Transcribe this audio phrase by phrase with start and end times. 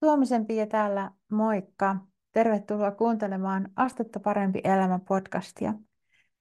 [0.00, 1.96] Tuomisen Pia täällä, moikka!
[2.32, 5.74] Tervetuloa kuuntelemaan Astetta parempi elämä podcastia.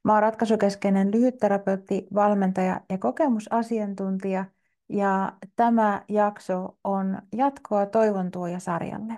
[0.03, 4.45] Mä oon ratkaisukeskeinen lyhytterapeutti, valmentaja ja kokemusasiantuntija
[4.89, 9.13] ja tämä jakso on jatkoa Toivon tuoja-sarjalle.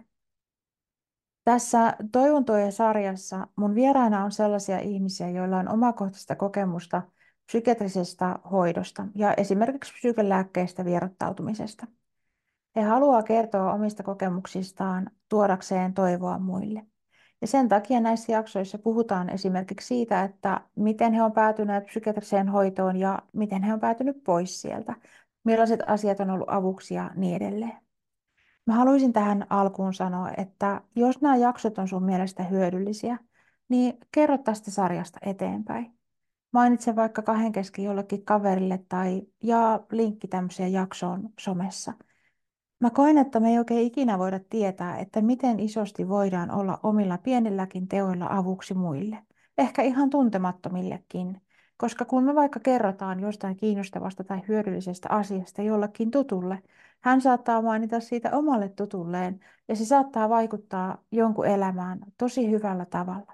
[1.44, 7.02] Tässä Toivon tuoja-sarjassa mun vieraana on sellaisia ihmisiä, joilla on omakohtaista kokemusta
[7.46, 11.88] psykiatrisesta hoidosta ja esimerkiksi psykelääkkeistä vierottautumisesta–
[12.75, 16.85] he haluaa kertoa omista kokemuksistaan tuodakseen toivoa muille.
[17.41, 22.98] Ja sen takia näissä jaksoissa puhutaan esimerkiksi siitä, että miten he on päätyneet psykiatriseen hoitoon
[22.98, 24.95] ja miten he on päätynyt pois sieltä,
[25.43, 27.77] millaiset asiat on ollut avuksi ja niin edelleen.
[28.65, 33.17] Mä haluaisin tähän alkuun sanoa, että jos nämä jaksot on sun mielestä hyödyllisiä,
[33.70, 35.93] niin kerro tästä sarjasta eteenpäin.
[36.51, 41.93] Mainitse vaikka kahden kesken jollekin kaverille tai jaa linkki tämmöiseen jaksoon somessa–
[42.81, 47.17] Mä koen, että me ei oikein ikinä voida tietää, että miten isosti voidaan olla omilla
[47.17, 49.18] pienilläkin teoilla avuksi muille.
[49.57, 51.41] Ehkä ihan tuntemattomillekin.
[51.77, 56.63] Koska kun me vaikka kerrotaan jostain kiinnostavasta tai hyödyllisestä asiasta jollekin tutulle,
[57.02, 63.34] hän saattaa mainita siitä omalle tutulleen ja se saattaa vaikuttaa jonkun elämään tosi hyvällä tavalla.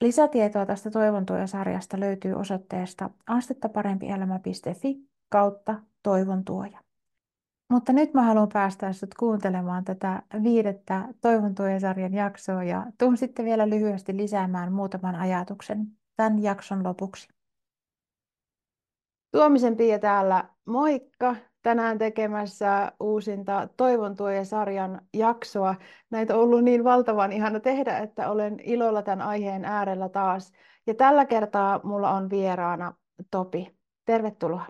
[0.00, 6.85] Lisätietoa tästä Toivontuoja-sarjasta löytyy osoitteesta astettaparempielämä.fi kautta toivontuoja.
[7.70, 13.44] Mutta nyt mä haluan päästä sinut kuuntelemaan tätä viidettä Toivon sarjan jaksoa ja tuun sitten
[13.44, 17.28] vielä lyhyesti lisäämään muutaman ajatuksen tämän jakson lopuksi.
[19.32, 21.36] Tuomisen Pia täällä, moikka!
[21.62, 25.74] Tänään tekemässä uusinta Toivon sarjan jaksoa.
[26.10, 30.52] Näitä on ollut niin valtavan ihana tehdä, että olen ilolla tämän aiheen äärellä taas.
[30.86, 32.94] Ja tällä kertaa mulla on vieraana
[33.30, 33.76] Topi.
[34.04, 34.66] Tervetuloa.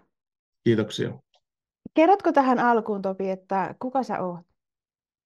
[0.65, 1.13] Kiitoksia.
[1.97, 4.47] Kerrotko tähän alkuun, Topi, että kuka sä oot?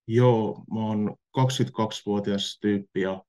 [0.06, 3.24] Joo, mä oon 22-vuotias tyyppi ja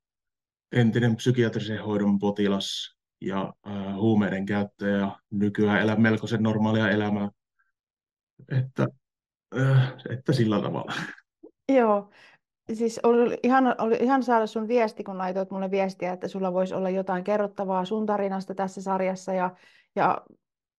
[0.72, 7.30] entinen psykiatrisen hoidon potilas ja äh, huumeiden käyttäjä ja nykyään elä melkoisen normaalia elämää.
[8.52, 8.88] Että,
[9.60, 10.94] äh, että sillä tavalla.
[11.70, 12.10] Joo,
[12.74, 16.74] siis oli ihan, oli ihan saada sun viesti, kun laitoit mulle viestiä, että sulla voisi
[16.74, 19.56] olla jotain kerrottavaa sun tarinasta tässä sarjassa ja,
[19.96, 20.22] ja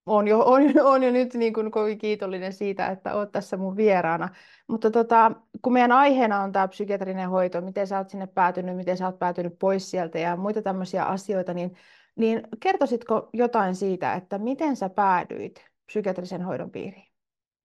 [0.06, 3.76] on jo, on, on jo nyt niin kuin kovin kiitollinen siitä, että olet tässä mun
[3.76, 4.28] vieraana.
[4.68, 5.32] Mutta tota,
[5.62, 9.18] kun meidän aiheena on tämä psykiatrinen hoito, miten sä oot sinne päätynyt, miten sä oot
[9.18, 11.76] päätynyt pois sieltä ja muita tämmöisiä asioita, niin,
[12.16, 17.06] niin kertoisitko jotain siitä, että miten sä päädyit psykiatrisen hoidon piiriin?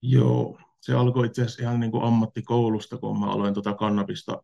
[0.01, 4.43] Joo, se alkoi itse asiassa ihan niin kuin ammattikoulusta, kun mä aloin tuota kannabista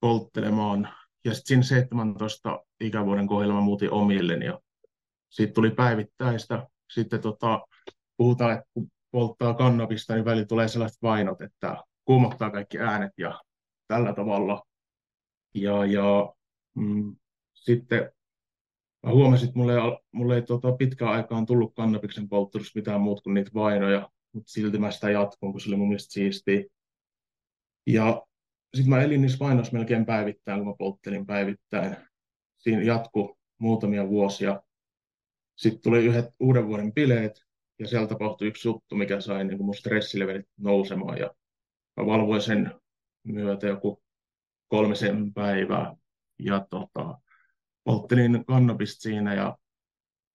[0.00, 0.88] polttelemaan.
[1.24, 4.60] Ja sitten siinä 17 ikävuoden kohdalla mä muutin omilleni ja
[5.30, 7.66] siitä tuli päivittäistä sitten tota,
[8.16, 13.40] puhutaan, että kun polttaa kannabista, niin välillä tulee sellaiset vainot, että kuumottaa kaikki äänet ja
[13.88, 14.62] tällä tavalla.
[15.54, 16.34] Ja, ja
[16.74, 17.16] mm,
[17.54, 18.12] sitten
[19.06, 19.74] mä huomasin, että mulle,
[20.12, 24.78] mulle ei tota, pitkään aikaan tullut kannabiksen polttelussa mitään muuta kuin niitä vainoja, mutta silti
[24.78, 26.64] mä sitä jatkun, kun se oli mun mielestä siistiä.
[27.86, 28.26] Ja
[28.74, 31.96] sitten mä elin niissä vainoissa melkein päivittäin, kun mä polttelin päivittäin.
[32.58, 34.62] Siinä jatku muutamia vuosia.
[35.60, 37.44] Sitten tuli yhdet uuden vuoden bileet,
[37.78, 41.34] ja siellä tapahtui yksi juttu, mikä sai niin mun stressilevelit nousemaan, ja
[41.96, 42.80] mä valvoin sen
[43.24, 44.02] myötä joku
[44.68, 45.96] kolmisen päivää,
[46.38, 47.18] ja tota,
[47.84, 49.58] polttelin kannabista siinä, ja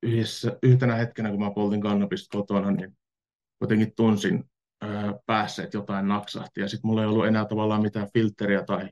[0.03, 2.97] yhdessä, yhtenä hetkenä, kun mä poltin kannabista kotona, niin
[3.61, 4.43] jotenkin tunsin
[4.81, 8.89] ää, päässä, että jotain naksahti, ja sitten mulla ei ollut enää tavallaan mitään filtteriä tai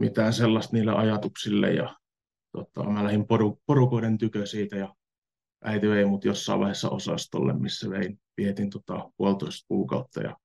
[0.00, 1.96] mitään sellaista niille ajatuksille, ja
[2.52, 4.94] tota, mä lähdin poru, porukoiden tykö siitä, ja
[5.62, 10.36] äiti vei mut jossain vaiheessa osastolle, missä vein, vietin tota puolitoista kuukautta ja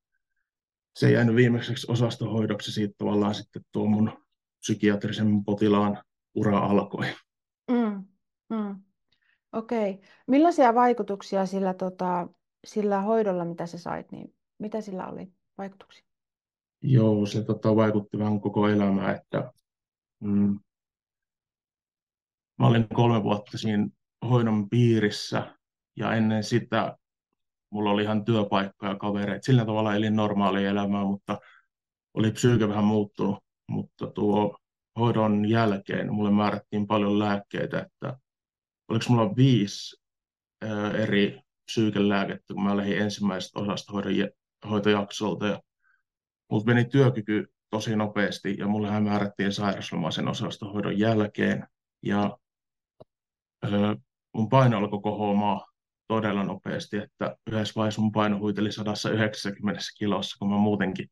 [0.96, 4.12] se ei jäänyt viimeiseksi osastohoidoksi, siitä tavallaan sitten tuo mun
[4.60, 6.04] psykiatrisen potilaan
[6.36, 7.06] ura alkoi.
[7.72, 8.06] Mm,
[8.50, 8.82] mm.
[9.54, 9.92] Okei.
[9.92, 10.06] Okay.
[10.28, 12.28] Millaisia vaikutuksia sillä, tota,
[12.66, 16.04] sillä hoidolla, mitä sä sait, niin mitä sillä oli vaikutuksia?
[16.82, 19.52] Joo, se tota, vaikutti vähän koko elämää, että
[20.20, 20.60] mm,
[22.60, 23.88] mä olin kolme vuotta siinä
[24.30, 25.56] hoidon piirissä
[25.96, 26.98] ja ennen sitä
[27.70, 29.46] mulla oli ihan työpaikka ja kavereita.
[29.46, 31.40] Sillä tavalla elin normaalia elämää, mutta
[32.14, 33.44] oli psyyke vähän muuttunut.
[33.70, 34.58] Mutta tuo
[35.00, 38.18] hoidon jälkeen mulle määrättiin paljon lääkkeitä, että
[38.90, 40.02] oliko mulla viisi
[40.94, 43.94] eri psyykelääkettä, kun mä lähdin ensimmäisestä osasta
[44.70, 45.48] hoitojaksolta.
[45.48, 45.62] Ja
[46.52, 51.68] mulla meni työkyky tosi nopeasti ja mulle määrättiin sairasloma sen osastohoidon jälkeen.
[52.06, 52.38] Ja
[54.38, 55.62] mun paino alkoi kohoamaan
[56.08, 61.10] todella nopeasti, että yhdessä vaiheessa mun paino huiteli 190 kilossa, kun mä muutenkin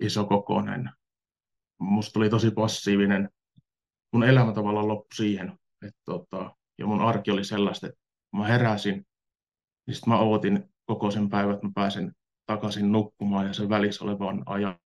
[0.00, 0.90] iso kokoinen.
[1.78, 3.30] Musta tuli tosi passiivinen.
[4.12, 5.58] Mun elämä tavallaan loppui siihen.
[5.82, 8.00] Että tota, ja mun arki oli sellaista, että
[8.36, 9.06] mä heräsin,
[9.86, 12.12] niin sitten mä ootin koko sen päivän, että mä pääsen
[12.46, 14.78] takaisin nukkumaan ja sen välissä olevan ajan.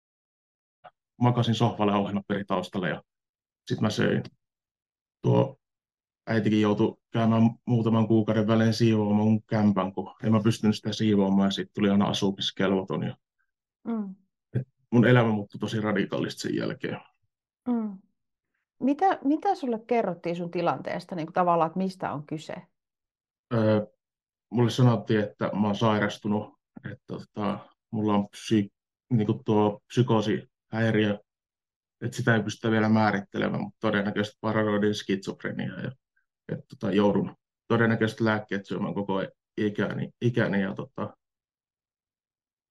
[1.20, 3.02] Makasin sohvalle ohjelmaperi taustalle ja
[3.66, 4.22] sitten mä söin.
[5.22, 5.57] Tuo
[6.28, 11.46] äitikin joutui käymään muutaman kuukauden välein siivoamaan mun kämpän, kun en mä pystynyt sitä siivoamaan
[11.46, 13.02] ja sitten tuli aina asumiskelvoton.
[13.02, 13.16] Ja
[13.84, 14.14] mm.
[14.90, 17.00] mun elämä muuttui tosi radikaalisesti sen jälkeen.
[17.68, 17.98] Mm.
[18.80, 22.54] Mitä, mitä sulle kerrottiin sun tilanteesta, niin kuin tavallaan, että mistä on kyse?
[23.54, 23.86] Öö,
[24.50, 27.58] mulle sanottiin, että mä oon sairastunut, että tota,
[27.90, 28.68] mulla on psy,
[29.10, 31.18] niin kuin tuo psykoosihäiriö,
[32.00, 35.92] että sitä ei pystytä vielä määrittelemään, mutta todennäköisesti paranoidin skitsofrenia ja
[36.52, 37.36] että tota, joudun
[37.68, 39.22] todennäköisesti lääkkeet syömään koko
[39.56, 41.16] ikäni, ikäni ja tota,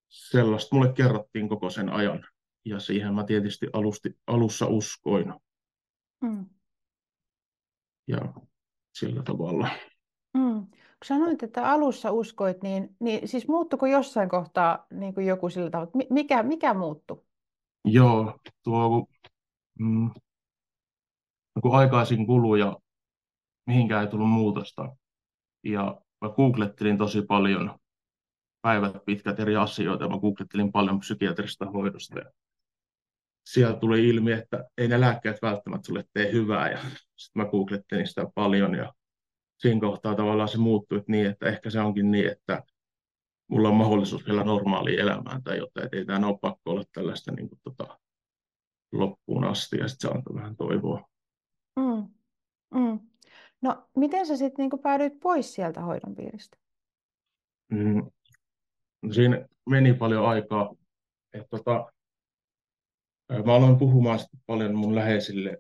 [0.10, 2.26] sellaista mulle kerrottiin koko sen ajan
[2.66, 5.34] ja siihen mä tietysti alusti, alussa uskoin.
[6.22, 6.46] Mm.
[8.08, 8.34] Ja
[8.94, 9.70] sillä tavalla.
[10.34, 10.68] Mm.
[10.68, 15.70] Kun sanoit, että alussa uskoit, niin, niin siis muuttuko jossain kohtaa niin kuin joku sillä
[15.70, 15.92] tavalla?
[16.10, 17.26] Mikä, mikä muuttui?
[17.86, 19.08] Joo, tuo
[19.80, 20.12] mm,
[21.62, 22.78] kun aikaisin kulu ja
[23.68, 24.96] mihinkään ei tullut muutosta.
[25.64, 27.80] Ja mä googlettelin tosi paljon
[28.62, 30.10] päivät pitkät eri asioita.
[30.10, 32.20] Mä googlettelin paljon psykiatrista hoidosta.
[32.20, 32.32] Ja
[33.50, 36.72] siellä tuli ilmi, että ei ne lääkkeet välttämättä sulle tee hyvää.
[36.72, 36.78] Ja
[37.16, 38.94] sitten mä googlettelin sitä paljon ja
[39.58, 42.64] siinä kohtaa tavallaan se muuttui että niin, että ehkä se onkin niin, että
[43.48, 47.32] mulla on mahdollisuus vielä normaaliin elämään tai jotain, että ei tämä ole pakko olla tällaista
[47.32, 48.00] niin kuin, tota,
[48.92, 51.08] loppuun asti ja sitten se antoi vähän toivoa.
[51.80, 52.10] Mm.
[52.74, 53.00] Mm.
[53.62, 56.58] No, miten sä sitten niin päädyit pois sieltä hoidon piiristä?
[57.72, 58.12] Mm.
[59.02, 60.76] No, siinä meni paljon aikaa.
[61.34, 61.92] että tota,
[63.46, 65.58] mä aloin puhumaan paljon mun läheisille,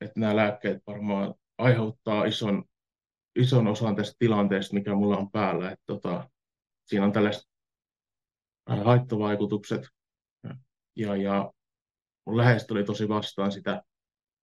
[0.00, 2.64] että nämä lääkkeet varmaan aiheuttaa ison,
[3.36, 5.70] ison osan tästä tilanteesta, mikä mulla on päällä.
[5.70, 6.30] Että tota,
[6.86, 7.48] siinä on tällaiset
[8.84, 9.88] haittavaikutukset.
[10.96, 11.52] Ja, ja
[12.26, 13.82] mun läheiset oli tosi vastaan sitä,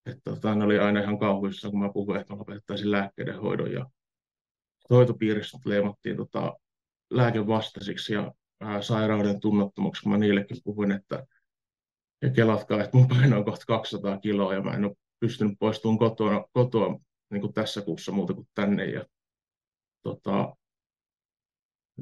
[0.06, 3.72] että tota, ne oli aina ihan kauhuissa, kun mä puhuin, että lopettaisin lääkkeiden hoidon.
[3.72, 3.86] Ja
[4.90, 6.56] hoitopiirissä leimattiin tota,
[7.10, 11.26] lääkevastaisiksi ja ää, sairauden tunnottomuksi, kun mä niillekin puhuin, että
[12.22, 15.98] ja kelatkaa, että mun paino on kohta 200 kiloa ja mä en ole pystynyt poistumaan
[15.98, 16.98] kotoa, kotoa
[17.30, 18.84] niin kuin tässä kuussa muuta kuin tänne.
[18.84, 19.04] Ja,
[20.02, 20.56] tota,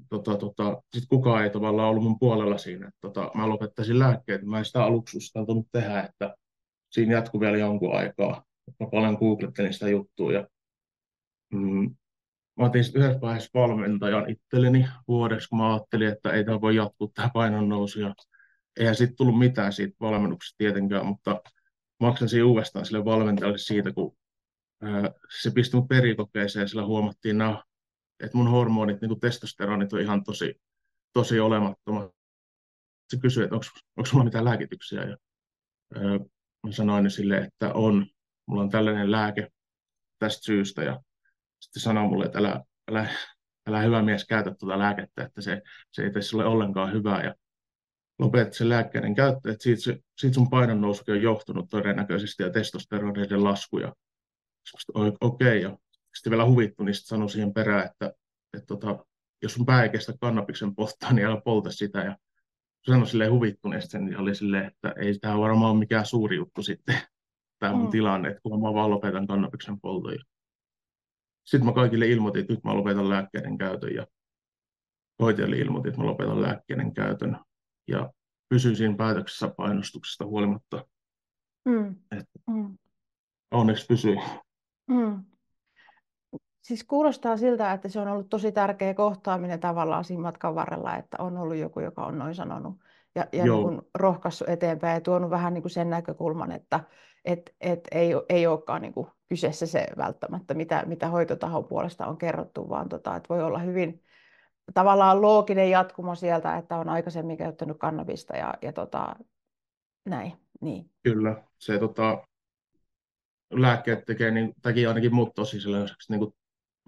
[0.09, 4.43] tota, tota, sitten kukaan ei tavallaan ollut mun puolella siinä, että tota, mä lopettaisin lääkkeet.
[4.43, 6.37] Mä en sitä aluksi uskaltanut tehdä, että
[6.91, 8.45] siinä jatkui vielä jonkun aikaa.
[8.81, 10.49] Mä paljon googlettelin sitä juttua ja
[11.53, 11.97] mm,
[12.59, 17.09] mä otin yhdessä vaiheessa valmentajan itselleni vuodeksi, kun mä ajattelin, että ei tämä voi jatkua
[17.15, 18.01] tämä painonnousu.
[18.01, 18.15] Ja
[18.81, 21.41] eihän siitä tullut mitään siitä valmennuksesta tietenkään, mutta
[22.01, 24.17] maksasin uudestaan sille valmentajalle siitä, kun
[24.83, 25.11] ää,
[25.41, 27.63] se pisti mut perikokeeseen ja sillä huomattiin, nämä,
[28.21, 30.55] että mun hormonit, niin kuin testosteronit, on ihan tosi,
[31.13, 32.11] tosi olemattomat.
[33.09, 35.03] Se kysyi, että onko sulla mitään lääkityksiä.
[35.03, 35.17] Ja,
[35.95, 36.19] ää,
[36.67, 38.07] mä sanoin sille, että on,
[38.47, 39.49] mulla on tällainen lääke
[40.19, 40.83] tästä syystä.
[40.83, 41.01] Ja
[41.61, 43.09] sitten sanoi mulle, että älä, älä,
[43.69, 47.25] älä hyvä mies käytä tuota lääkettä, että se, se ei tee sulle ollenkaan hyvää.
[47.25, 47.35] Ja
[48.19, 49.83] lopetat sen lääkkeiden käyttö, että siitä,
[50.19, 53.95] siitä sun painonnousukin on johtunut todennäköisesti ja testosteroneiden laskuja.
[54.95, 55.79] Okei, okay, ja
[56.15, 58.13] sitten vielä huvittu, niin sanoi siihen perään, että,
[58.55, 59.05] että tota,
[59.43, 61.99] jos sun pää ei kestä kannabiksen polttaa, niin älä polta sitä.
[61.99, 62.17] Ja
[62.83, 66.97] sanoi silleen huvittuneesti niin oli silleen, että ei tämä varmaan ole mikään suuri juttu sitten,
[67.59, 67.91] tämä mun mm.
[67.91, 70.19] tilanne, että kun mä vaan lopetan kannabiksen polton.
[71.47, 74.07] Sitten mä kaikille ilmoitin, että nyt mä lopetan lääkkeiden käytön ja
[75.23, 77.39] hoitajalle ilmoitin, että mä lopetan lääkkeiden käytön
[77.89, 78.13] ja
[78.49, 80.87] pysyin siinä päätöksessä painostuksesta huolimatta.
[81.65, 81.97] Mm.
[82.11, 82.79] Että mm.
[83.51, 84.17] Onneksi pysyi.
[84.89, 85.25] Mm.
[86.63, 91.17] Siis kuulostaa siltä, että se on ollut tosi tärkeä kohtaaminen tavallaan siinä matkan varrella, että
[91.21, 92.77] on ollut joku, joka on noin sanonut
[93.15, 96.81] ja, ja niin kuin rohkaissut eteenpäin ja tuonut vähän niin kuin sen näkökulman, että
[97.25, 102.19] et, et ei, ei olekaan niin kuin kyseessä se välttämättä, mitä, mitä hoitotahon puolesta on
[102.19, 104.03] kerrottu, vaan tota, että voi olla hyvin
[104.75, 109.17] tavallaan looginen jatkumo sieltä, että on aikaisemmin käyttänyt kannabista ja, ja tota,
[110.07, 110.33] näin.
[110.61, 110.91] Niin.
[111.03, 112.27] Kyllä, se tota,
[113.51, 116.35] lääkkeet tekee, niin, teki ainakin mut tosi sellaiseksi niin kuin,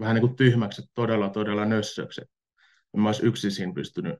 [0.00, 2.20] vähän niin kuin tyhmäksi, todella todella nössöksi.
[2.94, 4.18] En mä olisi yksin siinä pystynyt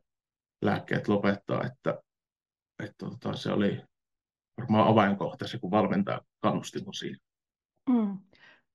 [0.62, 2.02] lääkkeet lopettaa, että,
[2.83, 3.83] että tota, se oli
[4.59, 7.19] varmaan avainkohta se, kun valmentaa kannusti mun siinä.
[7.91, 8.19] Mm.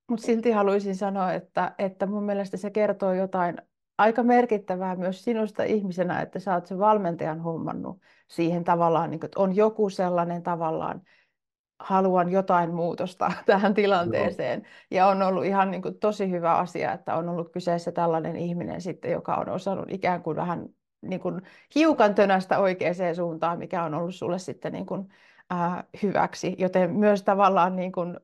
[0.10, 3.58] Mutta silti haluaisin sanoa, että, että mun mielestä se kertoo jotain
[3.98, 9.28] aika merkittävää myös sinusta ihmisenä, että sä oot sen valmentajan hommannut siihen tavallaan, niin kuin,
[9.28, 11.02] että on joku sellainen tavallaan,
[11.80, 14.60] haluan jotain muutosta tähän tilanteeseen.
[14.62, 14.72] Joo.
[14.92, 18.82] Ja on ollut ihan niin kuin, tosi hyvä asia, että on ollut kyseessä tällainen ihminen
[18.82, 20.70] sitten, joka on osannut ikään kuin vähän
[21.02, 21.42] niin kuin,
[21.76, 25.10] hiukan tönästä oikeaan suuntaan, mikä on ollut sulle sitten niin kuin,
[25.52, 26.56] äh, hyväksi.
[26.58, 28.20] Joten myös tavallaan niin kuin,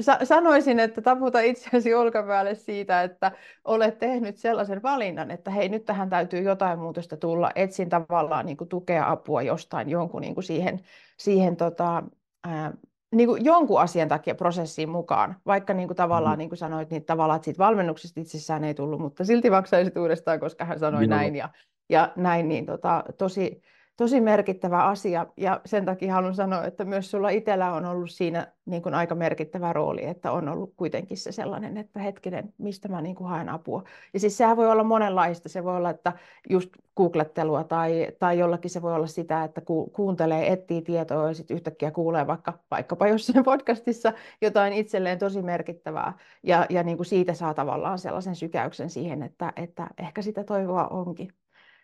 [0.00, 3.32] sa- sanoisin, että taputa itseäsi olkapäälle siitä, että
[3.64, 7.50] olet tehnyt sellaisen valinnan, että hei, nyt tähän täytyy jotain muutosta tulla.
[7.54, 10.80] Etsin tavallaan niin kuin, tukea, apua jostain jonkun niin kuin siihen,
[11.18, 12.02] siihen tota,
[12.44, 12.72] ää,
[13.12, 16.38] niin kuin jonkun asian takia prosessiin mukaan, vaikka niin kuin tavallaan, mm.
[16.38, 20.40] niin kuin sanoit, niin tavallaan, että siitä valmennuksesta itsessään ei tullut, mutta silti maksaisit uudestaan,
[20.40, 21.08] koska hän sanoi Joo.
[21.08, 21.48] näin ja,
[21.88, 23.62] ja näin, niin tota, tosi,
[23.96, 28.52] tosi merkittävä asia ja sen takia haluan sanoa, että myös sulla itsellä on ollut siinä
[28.66, 33.00] niin kuin aika merkittävä rooli, että on ollut kuitenkin se sellainen, että hetkinen, mistä mä
[33.00, 33.82] niin kuin haen apua.
[34.14, 36.12] Ja siis sehän voi olla monenlaista, se voi olla, että
[36.50, 41.34] just googlettelua tai, tai jollakin se voi olla sitä, että ku, kuuntelee, etsii tietoa ja
[41.34, 46.12] sitten yhtäkkiä kuulee vaikka, vaikkapa jossain podcastissa jotain itselleen tosi merkittävää.
[46.42, 50.86] Ja, ja niin kuin siitä saa tavallaan sellaisen sykäyksen siihen, että, että ehkä sitä toivoa
[50.86, 51.32] onkin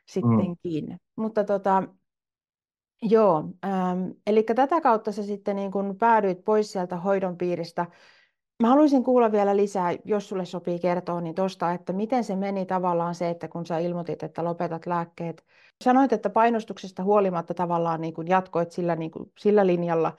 [0.09, 0.87] sittenkin.
[0.87, 0.99] Mm.
[1.17, 1.83] Mutta tota,
[3.03, 7.87] joo, ähm, eli tätä kautta sä sitten niin kun päädyit pois sieltä hoidon piiristä.
[8.63, 12.67] Mä haluaisin kuulla vielä lisää, jos sulle sopii kertoa, niin tosta, että miten se meni
[12.67, 15.45] tavallaan se, että kun sä ilmoitit, että lopetat lääkkeet.
[15.85, 20.17] Sanoit, että painostuksesta huolimatta tavallaan niin kun jatkoit sillä, niin kun, sillä linjalla.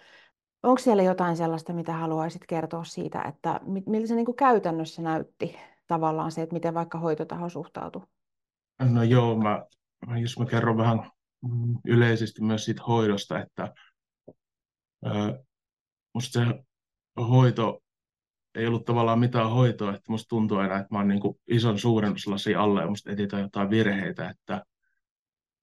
[0.63, 5.55] Onko siellä jotain sellaista, mitä haluaisit kertoa siitä, että miltä se niin kuin käytännössä näytti
[5.87, 8.01] tavallaan se, että miten vaikka hoitotaho suhtautui?
[8.79, 9.65] No joo, mä
[10.21, 11.11] jos mä kerron vähän
[11.85, 13.73] yleisesti myös siitä hoidosta, että
[16.13, 16.63] musta se
[17.17, 17.79] hoito
[18.55, 22.57] ei ollut tavallaan mitään hoitoa, että musta tuntuu aina, että mä oon niin ison suurennuslasin
[22.57, 24.65] alle ja musta etsitään jotain virheitä, että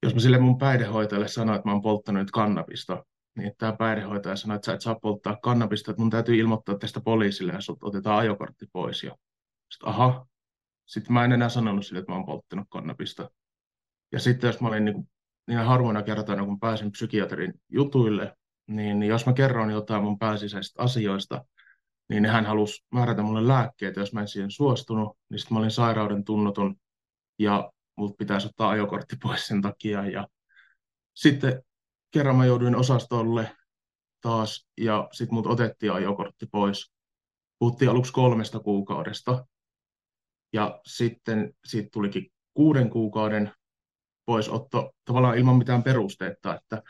[0.02, 3.04] jos mä sille mun päihdehoitajalle sanoin, että mä oon polttanut nyt kannabista,
[3.36, 7.00] niin tämä päihdehoitaja sanoi, että sä et saa polttaa kannabista, että mun täytyy ilmoittaa tästä
[7.00, 9.02] poliisille ja sut otetaan ajokortti pois.
[9.02, 9.16] Ja
[9.70, 10.26] sitten aha,
[10.86, 13.30] sitten mä en enää sanonut sille, että mä oon polttanut kannabista.
[14.12, 15.08] Ja sitten jos mä olin niin,
[15.46, 18.36] niin harvoina kertoina, kun pääsin psykiatrin jutuille,
[18.66, 21.44] niin, jos mä kerron jotain mun pääsisäisistä asioista,
[22.08, 25.70] niin hän halusi määrätä mulle lääkkeitä, jos mä en siihen suostunut, niin sitten mä olin
[25.70, 26.76] sairauden tunnoton
[27.38, 30.06] ja mut pitäisi ottaa ajokortti pois sen takia.
[30.06, 30.28] Ja
[31.14, 31.62] sitten
[32.10, 33.56] kerran mä jouduin osastolle
[34.20, 36.92] taas ja sitten mut otettiin ajokortti pois.
[37.58, 39.46] Puhuttiin aluksi kolmesta kuukaudesta
[40.52, 43.52] ja sitten siitä tulikin kuuden kuukauden
[44.26, 46.82] poisotto tavallaan ilman mitään perusteetta, että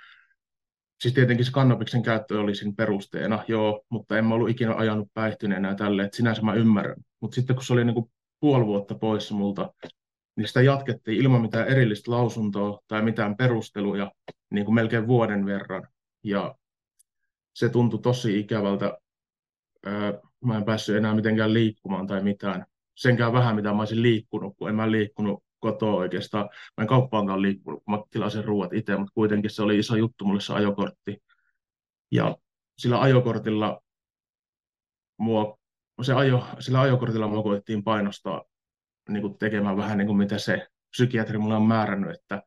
[1.00, 5.08] Siis tietenkin se kannabiksen käyttö oli siinä perusteena, joo, mutta en mä ollut ikinä ajanut
[5.14, 6.96] päihtyneenä tälle, että sinänsä mä ymmärrän.
[7.20, 9.74] Mutta sitten kun se oli niin kuin puoli vuotta poissa multa,
[10.36, 14.12] niin sitä jatkettiin ilman mitään erillistä lausuntoa tai mitään perusteluja
[14.50, 15.88] niin kuin melkein vuoden verran.
[16.24, 16.54] Ja
[17.54, 18.98] se tuntui tosi ikävältä.
[20.44, 22.66] Mä en päässyt enää mitenkään liikkumaan tai mitään.
[22.94, 26.48] Senkään vähän, mitä mä olisin liikkunut, kun en mä liikkunut kotoa oikeastaan.
[26.76, 30.24] Mä en kauppaankaan liikkunut, kun mä tilasin ruuat itse, mutta kuitenkin se oli iso juttu
[30.24, 31.22] mulle se ajokortti.
[32.12, 32.36] Ja
[32.78, 33.80] sillä ajokortilla
[35.18, 35.58] mua,
[36.02, 38.44] se ajo, sillä ajokortilla mua koettiin painostaa
[39.08, 42.42] niin kuin tekemään vähän niin kuin mitä se psykiatri mulle on määrännyt, että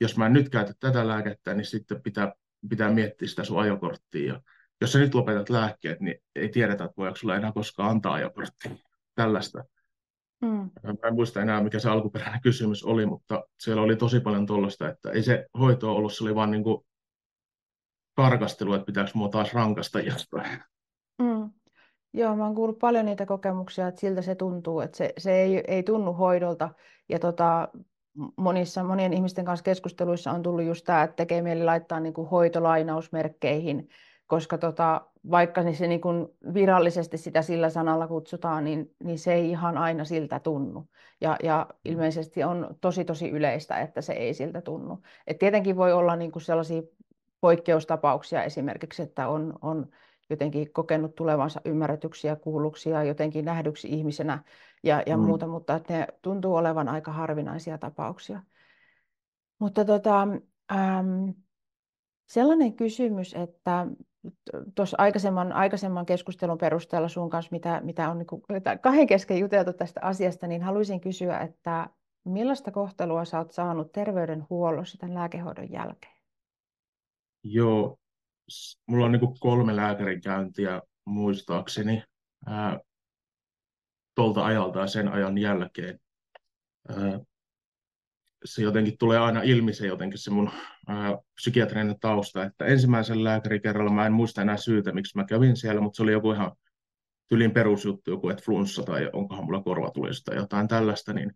[0.00, 2.32] jos mä en nyt käytä tätä lääkettä, niin sitten pitää,
[2.68, 4.34] pitää miettiä sitä sun ajokorttia.
[4.34, 4.40] Ja
[4.80, 8.70] jos sä nyt lopetat lääkkeet, niin ei tiedetä, että voiko sulla enää koskaan antaa ajokorttia.
[9.14, 9.64] Tällaista.
[10.40, 10.70] Mm.
[10.82, 14.88] Mä en muista enää, mikä se alkuperäinen kysymys oli, mutta siellä oli tosi paljon tuollaista,
[14.88, 16.86] että ei se hoito ollut, se oli vaan niin kuin
[18.14, 20.62] tarkastelu, että pitääkö mua taas rankasta jostain.
[21.18, 21.50] Mm.
[22.14, 25.64] Joo, mä oon kuullut paljon niitä kokemuksia, että siltä se tuntuu, että se, se ei,
[25.68, 26.70] ei tunnu hoidolta.
[27.08, 27.68] Ja tota,
[28.36, 32.28] monissa, monien ihmisten kanssa keskusteluissa on tullut just tämä, että tekee mieli laittaa niin kuin
[32.28, 33.88] hoitolainausmerkkeihin
[34.30, 39.34] koska tota, vaikka niin se niin kuin virallisesti sitä sillä sanalla kutsutaan, niin, niin se
[39.34, 40.88] ei ihan aina siltä tunnu.
[41.20, 45.02] Ja, ja ilmeisesti on tosi tosi yleistä, että se ei siltä tunnu.
[45.26, 46.82] Et tietenkin voi olla niin kuin sellaisia
[47.40, 49.86] poikkeustapauksia esimerkiksi, että on, on
[50.30, 54.44] jotenkin kokenut tulevansa ymmärretyksi ja kuulluksi ja jotenkin nähdyksi ihmisenä
[54.82, 55.22] ja, ja mm.
[55.22, 58.42] muuta, mutta että ne tuntuu olevan aika harvinaisia tapauksia.
[59.58, 60.28] Mutta tota,
[60.72, 61.28] ähm,
[62.26, 63.86] sellainen kysymys, että
[64.74, 68.26] tuossa aikaisemman, aikaisemman keskustelun perusteella sun kanssa, mitä, mitä on niin
[68.80, 71.90] kahden kesken juteltu tästä asiasta, niin haluaisin kysyä, että
[72.24, 76.16] millaista kohtelua sä oot saanut terveydenhuollossa tämän lääkehoidon jälkeen?
[77.44, 77.98] Joo,
[78.86, 82.02] mulla on niin kolme lääkärikäyntiä muistaakseni
[84.14, 86.00] tuolta ajalta ja sen ajan jälkeen.
[86.88, 87.20] Ää,
[88.44, 90.50] se jotenkin tulee aina ilmi se jotenkin se mun
[90.86, 95.80] ää, psykiatrinen tausta, että ensimmäisen lääkärikerralla mä en muista enää syytä, miksi mä kävin siellä,
[95.80, 96.52] mutta se oli joku ihan
[97.28, 101.32] tylin perusjuttu, joku että flunssa tai onkohan mulla korvatulista tai jotain tällaista, niin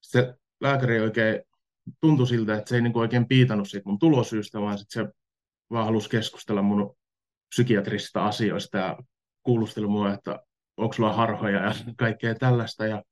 [0.00, 1.42] se lääkäri oikein
[2.00, 5.08] tuntui siltä, että se ei niinku oikein piitannut siitä mun tulosyystä, vaan sit se
[5.70, 6.96] vaan halusi keskustella mun
[7.48, 8.98] psykiatrisista asioista ja
[9.42, 10.40] kuulusteli mua, että
[10.76, 12.86] onko sulla harhoja ja kaikkea tällaista.
[12.86, 13.02] Ja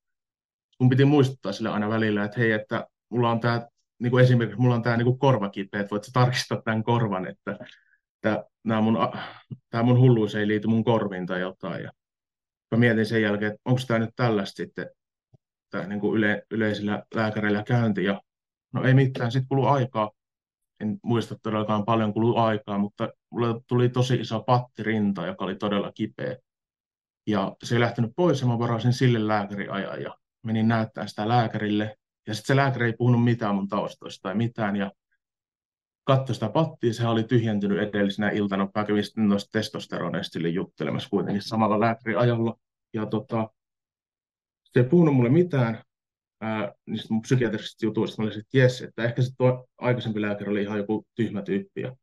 [0.80, 3.68] mun piti muistuttaa sille aina välillä, että hei, että mulla on tämä,
[3.98, 7.58] niin esimerkiksi mulla on tämä niin korvakipeä, että voit tarkistaa tämän korvan, että
[8.68, 8.98] tämä mun,
[9.70, 11.82] tämä mun hulluus ei liity mun korviin tai jotain.
[11.82, 11.92] Ja
[12.70, 14.90] mä mietin sen jälkeen, että onko tämä nyt tällaista sitten,
[15.70, 18.04] tämä niin kuin yle, yleisillä lääkäreillä käynti.
[18.04, 18.20] Ja
[18.74, 20.10] no ei mitään, sitten kului aikaa.
[20.80, 25.92] En muista todellakaan paljon kului aikaa, mutta mulle tuli tosi iso pattirinta, joka oli todella
[25.92, 26.36] kipeä.
[27.26, 30.16] Ja se ei lähtenyt pois ja mä varasin sille lääkäriajan ja
[30.46, 31.96] menin näyttämään sitä lääkärille.
[32.26, 34.76] Ja sitten se lääkäri ei puhunut mitään mun taustoista tai mitään.
[34.76, 34.92] Ja
[36.04, 38.68] katsoi sitä pattia, se oli tyhjentynyt edellisenä iltana.
[38.74, 42.56] Mä kävin sitten noista testosteroneista juttelemassa kuitenkin samalla lääkäriajalla.
[42.94, 43.50] Ja tota,
[44.64, 45.82] se ei puhunut mulle mitään
[46.40, 48.22] ää, niistä mun psykiatrisista jutuista.
[48.22, 51.80] Mä olisin, että jes, että ehkä se tuo aikaisempi lääkäri oli ihan joku tyhmä tyyppi.
[51.80, 51.96] Ja,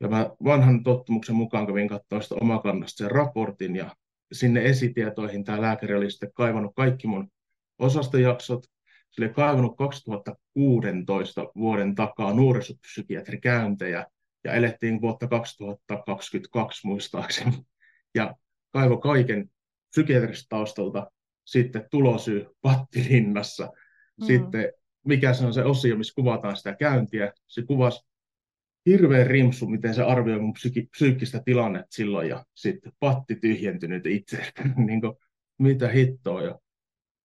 [0.00, 3.96] ja mä vanhan tottumuksen mukaan kävin katsoa sitä omakannasta sen raportin ja
[4.34, 7.28] sinne esitietoihin tämä lääkäri oli sitten kaivannut kaikki mun
[7.78, 8.64] osastojaksot.
[9.10, 14.06] Se oli kaivannut 2016 vuoden takaa nuorisopsykiatrikäyntejä
[14.44, 17.56] ja elettiin vuotta 2022 muistaakseni.
[18.14, 18.34] Ja
[18.72, 19.50] kaivo kaiken
[19.90, 21.10] psykiatrista taustalta,
[21.44, 23.72] sitten tulosyy pattirinnassa,
[24.20, 24.26] mm.
[24.26, 24.72] sitten
[25.04, 27.32] mikä se on se osio, missä kuvataan sitä käyntiä.
[27.46, 28.06] Se kuvasi
[28.86, 34.52] hirveän rimsu, miten se arvioi mun psyki- psyykkistä tilannetta silloin ja sitten patti tyhjentynyt itse,
[34.86, 35.16] niin kuin,
[35.58, 36.42] mitä hittoa.
[36.42, 36.58] Ja...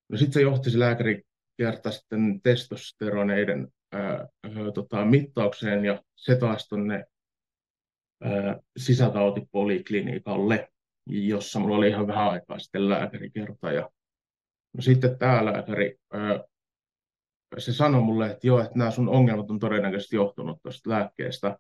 [0.10, 1.22] No sitten se johti se lääkäri
[1.58, 7.06] kerta sitten testosteroneiden ää, ää, tota, mittaukseen ja se taas tuonne
[8.78, 10.70] sisätautipoliklinikalle,
[11.08, 13.72] jossa mulla oli ihan vähän aikaa sitten lääkäri kerta.
[13.72, 13.90] Ja
[14.74, 16.44] no sitten tämä lääkäri ää,
[17.58, 21.60] se sanoi mulle, että joo, että nämä sun ongelmat on todennäköisesti johtunut tuosta lääkkeestä.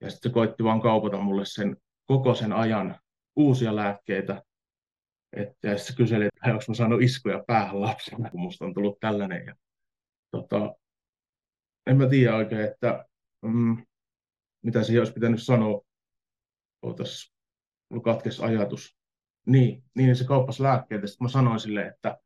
[0.00, 3.00] Ja sitten se koitti vaan kaupata mulle sen koko sen ajan
[3.36, 4.42] uusia lääkkeitä.
[5.32, 8.74] Et, ja sitten se kyseli, että onko mä saanut iskuja päähän lapsena, kun musta on
[8.74, 9.46] tullut tällainen.
[9.46, 9.54] Ja,
[10.30, 10.74] tota,
[11.86, 13.04] en mä tiedä oikein, että
[13.42, 13.86] mm,
[14.62, 15.80] mitä siihen olisi pitänyt sanoa.
[16.82, 17.34] Ootas,
[18.04, 18.96] katkes ajatus.
[19.46, 21.06] Niin, niin se kauppasi lääkkeitä.
[21.06, 22.18] Sitten mä sanoin sille, että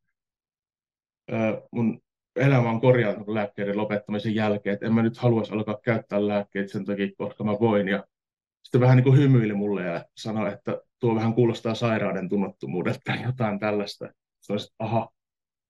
[1.32, 2.00] ö, mun
[2.36, 6.84] elämä on korjaantunut lääkkeiden lopettamisen jälkeen, että en mä nyt haluaisi alkaa käyttää lääkkeitä sen
[6.84, 7.88] takia, koska mä voin.
[7.88, 8.04] Ja
[8.62, 13.22] sitten vähän niin kuin hymyili mulle ja sanoi, että tuo vähän kuulostaa sairauden tunnottomuudelta tai
[13.22, 14.06] jotain tällaista.
[14.40, 15.08] Sitten että aha.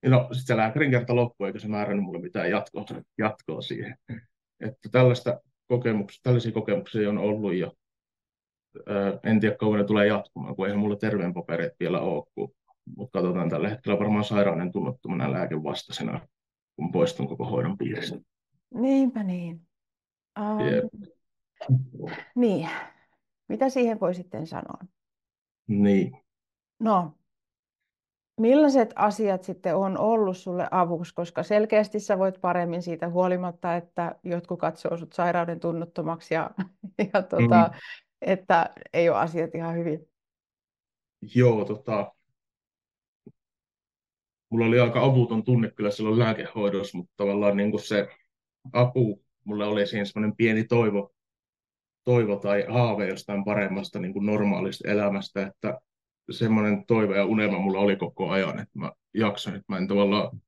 [0.07, 2.85] No sitten se lääkärin kerta loppui, eikä se määrännyt mulle mitään jatkoa,
[3.19, 3.97] jatkoa siihen.
[4.61, 7.73] Että tällaista kokemuksia, tällaisia kokemuksia on ollut ja
[9.25, 11.35] en tiedä kauan ne tulee jatkumaan, kun eihän mulla terveen
[11.81, 12.49] vielä ole,
[12.97, 16.21] mutta katsotaan tällä hetkellä varmaan sairauden tunnottomana lääkevastaisena
[16.77, 18.19] kun poistun koko hoidon piiristä.
[18.75, 19.61] Niinpä niin.
[20.41, 20.85] Um, yep.
[22.35, 22.69] Niin.
[23.49, 24.79] Mitä siihen voi sitten sanoa?
[25.69, 26.13] Niin.
[26.81, 27.13] No,
[28.41, 34.17] millaiset asiat sitten on ollut sulle avuksi, koska selkeästi sä voit paremmin siitä huolimatta, että
[34.25, 36.51] jotkut katsoo sut sairauden tunnottomaksi ja,
[37.13, 37.79] ja tota, mm.
[38.21, 40.09] että ei ole asiat ihan hyvin.
[41.35, 42.16] Joo, tota,
[44.57, 48.09] mulla oli aika avuton tunne kyllä silloin lääkehoidossa, mutta tavallaan niin kuin se
[48.73, 51.15] apu, mulle oli siinä semmoinen pieni toivo,
[52.05, 55.81] toivo tai haave jostain paremmasta niin kuin normaalista elämästä, että
[56.31, 60.41] semmoinen toive ja unelma mulla oli koko ajan, että mä jaksan, että mä en tavallaan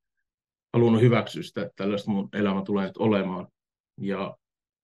[0.73, 3.47] halunnut hyväksyä sitä, että tällaista mun elämä tulee nyt olemaan.
[4.01, 4.37] Ja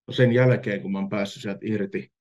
[0.10, 2.12] sen jälkeen, kun mä oon päässyt sieltä irti,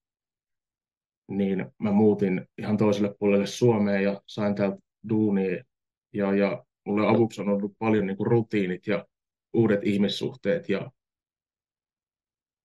[1.30, 5.64] niin mä muutin ihan toiselle puolelle Suomeen ja sain täältä duunia.
[6.12, 9.06] Ja, ja mulle avuksi on ollut paljon niin kuin rutiinit ja
[9.52, 10.90] uudet ihmissuhteet ja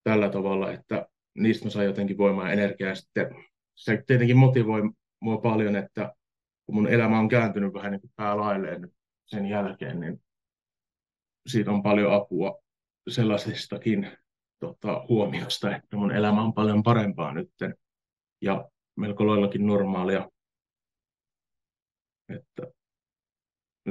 [0.03, 2.95] tällä tavalla, että niistä mä saan jotenkin voimaa ja energiaa.
[2.95, 3.35] Sitten
[3.75, 4.81] se tietenkin motivoi
[5.21, 6.15] mua paljon, että
[6.65, 8.91] kun mun elämä on kääntynyt vähän niin kuin päälailleen
[9.25, 10.21] sen jälkeen, niin
[11.47, 12.61] siitä on paljon apua
[13.09, 14.11] sellaisistakin
[14.59, 17.51] tota, huomiosta, että mun elämä on paljon parempaa nyt
[18.41, 20.29] ja melko loillakin normaalia.
[22.29, 22.78] Että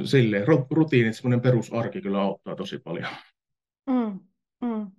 [0.05, 3.07] silleen, rutiinit, semmoinen perusarki kyllä auttaa tosi paljon.
[3.91, 4.21] Mm,
[4.61, 4.91] mm.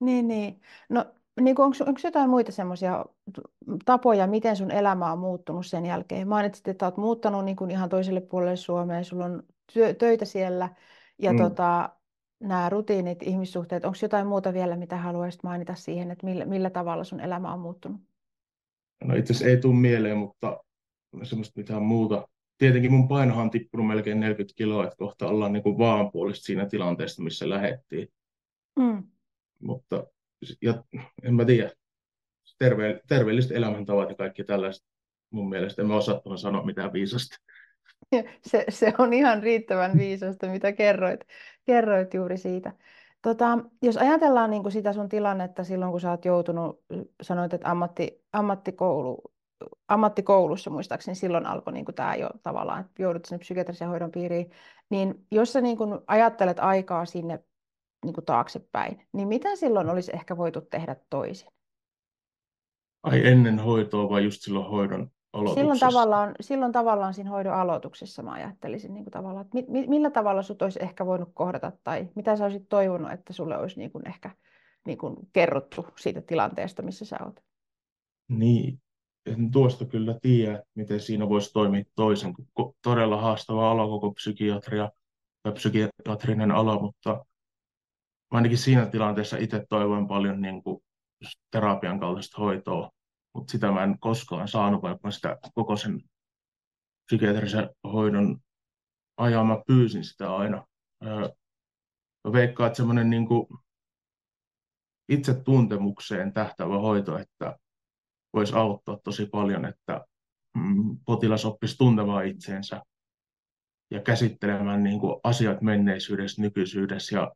[0.00, 0.60] Niin, niin.
[0.88, 1.04] No,
[1.40, 3.04] niin onko, onko jotain muita semmoisia
[3.84, 6.28] tapoja, miten sun elämä on muuttunut sen jälkeen?
[6.28, 10.68] Mainitsit, että olet muuttanut niin kuin ihan toiselle puolelle Suomeen, sulla on työ, töitä siellä
[11.18, 11.38] ja mm.
[11.38, 11.90] tota,
[12.40, 17.04] nämä rutiinit, ihmissuhteet, onko jotain muuta vielä, mitä haluaisit mainita siihen, että millä, millä tavalla
[17.04, 18.00] sun elämä on muuttunut?
[19.04, 20.60] No itse asiassa ei tule mieleen, mutta
[21.22, 22.28] semmoista mitään muuta.
[22.58, 26.66] Tietenkin mun painohan on tippunut melkein 40 kiloa, että kohta ollaan niin kuin vaanpuolista siinä
[26.66, 28.08] tilanteessa, missä lähettiin.
[28.78, 29.02] Mm.
[29.62, 30.06] Mutta
[30.62, 30.84] ja,
[31.22, 31.70] en mä tiedä,
[32.58, 34.84] terve, terveelliset elämäntavat ja kaikki tällaiset
[35.30, 35.82] mun mielestä.
[35.82, 37.36] En mä osaa sanoa mitään viisasta.
[38.42, 41.20] Se, se on ihan riittävän viisasta, mitä kerroit,
[41.64, 42.72] kerroit juuri siitä.
[43.22, 46.84] Tota, jos ajatellaan niin kuin sitä sun tilannetta silloin, kun sä oot joutunut,
[47.22, 49.32] sanoit, että ammatti, ammattikoulu,
[49.88, 54.50] ammattikoulussa muistaakseni silloin alkoi niin tämä jo tavallaan, että joudut sinne psykiatrisen hoidon piiriin,
[54.90, 57.44] niin jos sä niin kuin ajattelet aikaa sinne
[58.04, 61.48] niin kuin taaksepäin, niin mitä silloin olisi ehkä voitu tehdä toisin?
[63.02, 65.10] Ai ennen hoitoa vai just silloin hoidon
[65.54, 70.10] Silloin tavallaan, silloin tavallaan siinä hoidon aloituksessa mä ajattelisin niin kuin tavallaan, että mi, millä
[70.10, 73.92] tavalla sut olisi ehkä voinut kohdata tai mitä sä olisit toivonut, että sulle olisi niin
[73.92, 74.30] kuin ehkä
[74.86, 77.40] niin kuin kerrottu siitä tilanteesta, missä sä oot?
[78.28, 78.80] Niin,
[79.26, 84.90] en tuosta kyllä tiedä, miten siinä voisi toimia toisen, kun todella haastava ala koko psykiatria
[85.42, 87.24] tai psykiatrinen ala, mutta
[88.30, 90.82] ainakin siinä tilanteessa itse toivoin paljon niin kuin
[91.50, 92.90] terapian kaltaista hoitoa,
[93.34, 96.00] mutta sitä mä en koskaan saanut, vaikka sitä koko sen
[97.06, 98.38] psykiatrisen hoidon
[99.16, 100.66] ajan mä pyysin sitä aina.
[102.24, 103.26] Mä veikkaan, että semmoinen niin
[105.08, 107.58] itse tuntemukseen tähtävä hoito, että
[108.36, 110.06] voisi auttaa tosi paljon, että
[110.56, 112.82] mm, potilas oppisi tuntemaan itseensä
[113.90, 117.32] ja käsittelemään niin kuin asiat menneisyydessä, nykyisyydessä ja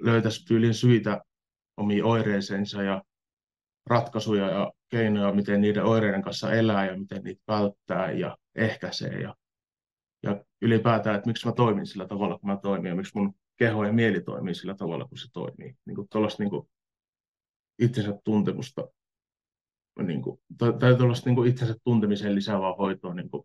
[0.00, 1.20] löytäisi tyylin syitä
[1.76, 3.02] omiin oireiseensa ja
[3.86, 9.20] ratkaisuja ja keinoja, miten niiden oireiden kanssa elää ja miten niitä välttää ja ehkäisee.
[9.20, 9.34] Ja,
[10.22, 13.84] ja ylipäätään, että miksi mä toimin sillä tavalla, kun mä toimin ja miksi mun keho
[13.84, 15.74] ja mieli toimii sillä tavalla, kun se toimii.
[15.86, 16.68] Niin kuin tuollaista niin kuin
[17.78, 18.88] itsensä tuntemusta,
[20.02, 23.42] niin kuin, tai, tuollaista niin itsensä tuntemiseen lisäävää hoitoa niin kuin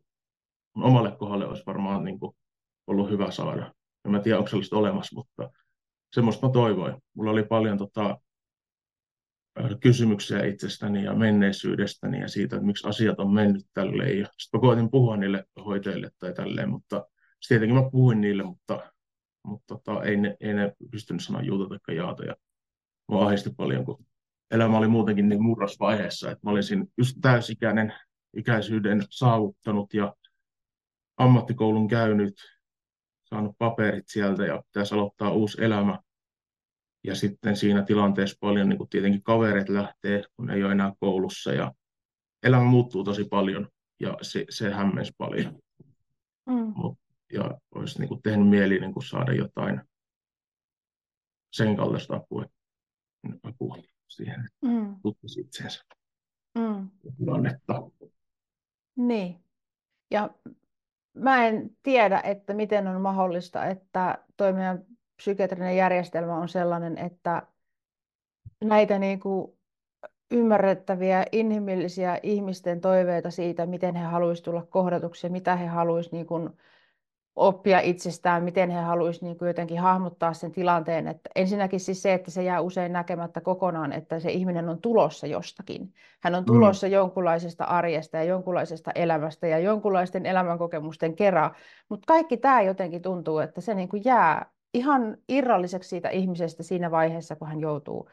[0.75, 2.35] omalle kohdalle olisi varmaan niin kuin
[2.87, 3.73] ollut hyvä saada.
[4.05, 5.51] En mä tiedä, onko sellaista olemassa, mutta
[6.11, 6.95] semmoista mä toivoin.
[7.13, 8.19] Mulla oli paljon tota,
[9.79, 14.27] kysymyksiä itsestäni ja menneisyydestäni ja siitä, että miksi asiat on mennyt tälleen.
[14.37, 17.07] Sitten mä koitin puhua niille hoitajille tai tälleen, mutta
[17.47, 18.91] tietenkin mä puhuin niille, mutta,
[19.43, 22.25] mutta tota, ei, ne, ei ne pystynyt sanoa juuta tai jaata.
[22.25, 22.35] Ja
[23.11, 24.05] mä ahdisti paljon, kun
[24.51, 27.93] elämä oli muutenkin niin murrosvaiheessa, että mä olisin just täysikäinen
[28.37, 30.15] ikäisyyden saavuttanut ja
[31.17, 32.35] ammattikoulun käynyt,
[33.23, 35.99] saanut paperit sieltä ja pitäisi aloittaa uusi elämä.
[37.03, 41.53] Ja sitten siinä tilanteessa paljon niin kuin tietenkin kaverit lähtee, kun ei ole enää koulussa
[41.53, 41.73] ja
[42.43, 45.59] elämä muuttuu tosi paljon ja se, se hämmensi paljon.
[46.49, 46.73] Mm.
[46.75, 46.99] Mut,
[47.33, 49.81] ja olisi niin kuin tehnyt mieli niin kuin saada jotain
[51.53, 52.45] sen kaltaista apua,
[53.43, 54.95] apua siihen, mm.
[55.01, 55.83] tutkisi itseensä
[56.57, 56.89] mm.
[57.17, 57.89] tilannetta.
[58.95, 59.43] Niin.
[60.11, 60.29] Ja
[61.13, 64.77] mä en tiedä, että miten on mahdollista, että toimia
[65.17, 67.47] psykiatrinen järjestelmä on sellainen, että
[68.63, 69.57] näitä niin kuin
[70.31, 76.25] ymmärrettäviä inhimillisiä ihmisten toiveita siitä, miten he haluaisivat tulla kohdatuksi ja mitä he haluaisivat niin
[76.25, 76.49] kuin
[77.35, 81.07] oppia itsestään, miten he haluaisivat niin kuin jotenkin hahmottaa sen tilanteen.
[81.07, 85.27] Että ensinnäkin siis se, että se jää usein näkemättä kokonaan, että se ihminen on tulossa
[85.27, 85.93] jostakin.
[86.19, 86.45] Hän on mm.
[86.45, 86.93] tulossa mm.
[86.93, 91.51] jonkunlaisesta arjesta ja jonkunlaisesta elämästä ja jonkunlaisten elämänkokemusten kerran.
[91.89, 96.91] Mutta kaikki tämä jotenkin tuntuu, että se niin kuin jää ihan irralliseksi siitä ihmisestä siinä
[96.91, 98.09] vaiheessa, kun hän joutuu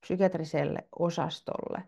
[0.00, 1.82] psykiatriselle osastolle.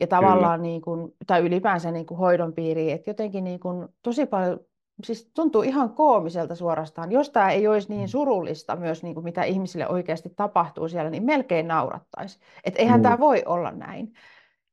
[0.00, 4.26] Ja tavallaan, niin kuin, tai ylipäänsä niin kuin hoidon piiriin, että jotenkin niin kuin, tosi
[4.26, 4.60] paljon,
[5.02, 7.12] siis tuntuu ihan koomiselta suorastaan.
[7.12, 8.08] Jos tämä ei olisi niin mm.
[8.08, 12.40] surullista myös, niin kuin mitä ihmisille oikeasti tapahtuu siellä, niin melkein naurattaisi.
[12.64, 13.02] Että eihän mm.
[13.02, 14.12] tämä voi olla näin.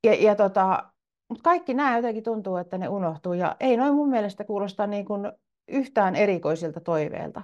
[0.04, 0.84] Ja, ja tota,
[1.30, 3.34] mutta kaikki nämä jotenkin tuntuu, että ne unohtuu.
[3.34, 5.32] Ja ei noin mun mielestä kuulosta niin kuin
[5.68, 7.42] yhtään erikoisilta toiveilta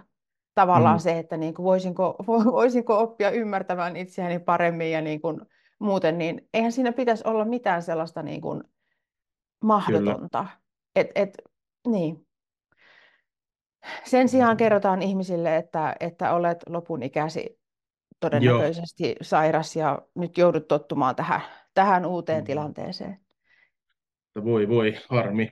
[0.57, 0.99] tavallaan mm.
[0.99, 2.15] se, että niin kuin voisinko,
[2.59, 5.41] voisinko oppia ymmärtämään itseäni paremmin ja niin kuin
[5.79, 8.63] muuten, niin eihän siinä pitäisi olla mitään sellaista niin kuin
[9.63, 10.45] mahdotonta.
[10.95, 11.37] Et, et,
[11.87, 12.26] niin.
[14.03, 17.59] Sen sijaan kerrotaan ihmisille, että, että olet lopun ikäsi
[18.19, 19.15] todennäköisesti Joo.
[19.21, 21.41] sairas ja nyt joudut tottumaan tähän,
[21.73, 22.45] tähän uuteen mm.
[22.45, 23.19] tilanteeseen.
[24.43, 25.51] Voi voi, harmi.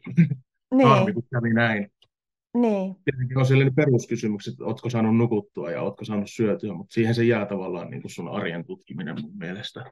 [0.73, 0.87] Niin.
[0.87, 1.91] Harmi, kun kävi näin.
[2.53, 2.95] Niin.
[3.05, 7.23] Tietenkin on sellainen peruskysymys, että oletko saanut nukuttua ja oletko saanut syötyä, mutta siihen se
[7.23, 9.91] jää tavallaan niin kuin sun arjen tutkiminen mun mielestä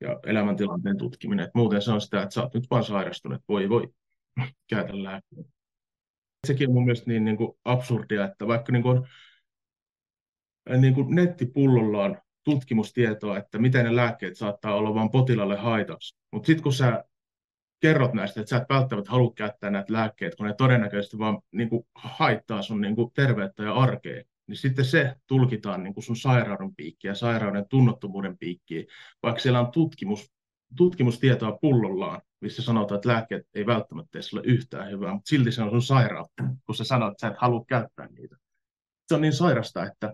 [0.00, 1.44] ja elämäntilanteen tutkiminen.
[1.44, 3.88] Et muuten se on sitä, että sä oot nyt vaan sairastunut, voi voi,
[4.70, 5.50] käytä lääkkeitä.
[6.46, 9.06] Sekin on mun mielestä niin, niin kuin absurdia, että vaikka niin kuin
[10.76, 16.16] niin kuin nettipullollaan tutkimustietoa, että miten ne lääkkeet saattaa olla vain potilaalle haitaksi.
[16.32, 17.04] Mutta sitten kun sä
[17.80, 21.68] kerrot näistä, että sä et välttämättä halua käyttää näitä lääkkeitä, kun ne todennäköisesti vaan niin
[21.68, 26.16] kuin, haittaa sun niin kuin, terveyttä ja arkea, niin sitten se tulkitaan niin kuin sun
[26.16, 28.84] sairauden piikkiä, sairauden tunnottomuuden piikkiä,
[29.22, 30.32] vaikka siellä on tutkimus,
[30.76, 35.70] tutkimustietoa pullollaan, missä sanotaan, että lääkkeet ei välttämättä ole yhtään hyvää, mutta silti se on
[35.70, 38.36] sun sairautta, kun sä sanot, että sä et halua käyttää niitä.
[39.08, 40.12] Se on niin sairasta, että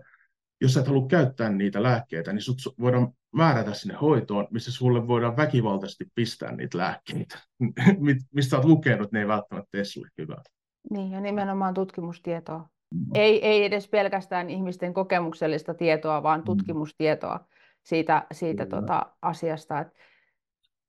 [0.61, 5.07] jos sä et halua käyttää niitä lääkkeitä, niin sut voidaan määrätä sinne hoitoon, missä sulle
[5.07, 7.39] voidaan väkivaltaisesti pistää niitä lääkkeitä.
[8.35, 10.41] Mistä olet lukenut, ne ei välttämättä tee sulle hyvää.
[10.89, 12.69] Niin, ja nimenomaan tutkimustietoa.
[13.13, 16.45] Ei, ei edes pelkästään ihmisten kokemuksellista tietoa, vaan mm.
[16.45, 17.39] tutkimustietoa
[17.83, 19.79] siitä, siitä tota asiasta.
[19.79, 19.87] Et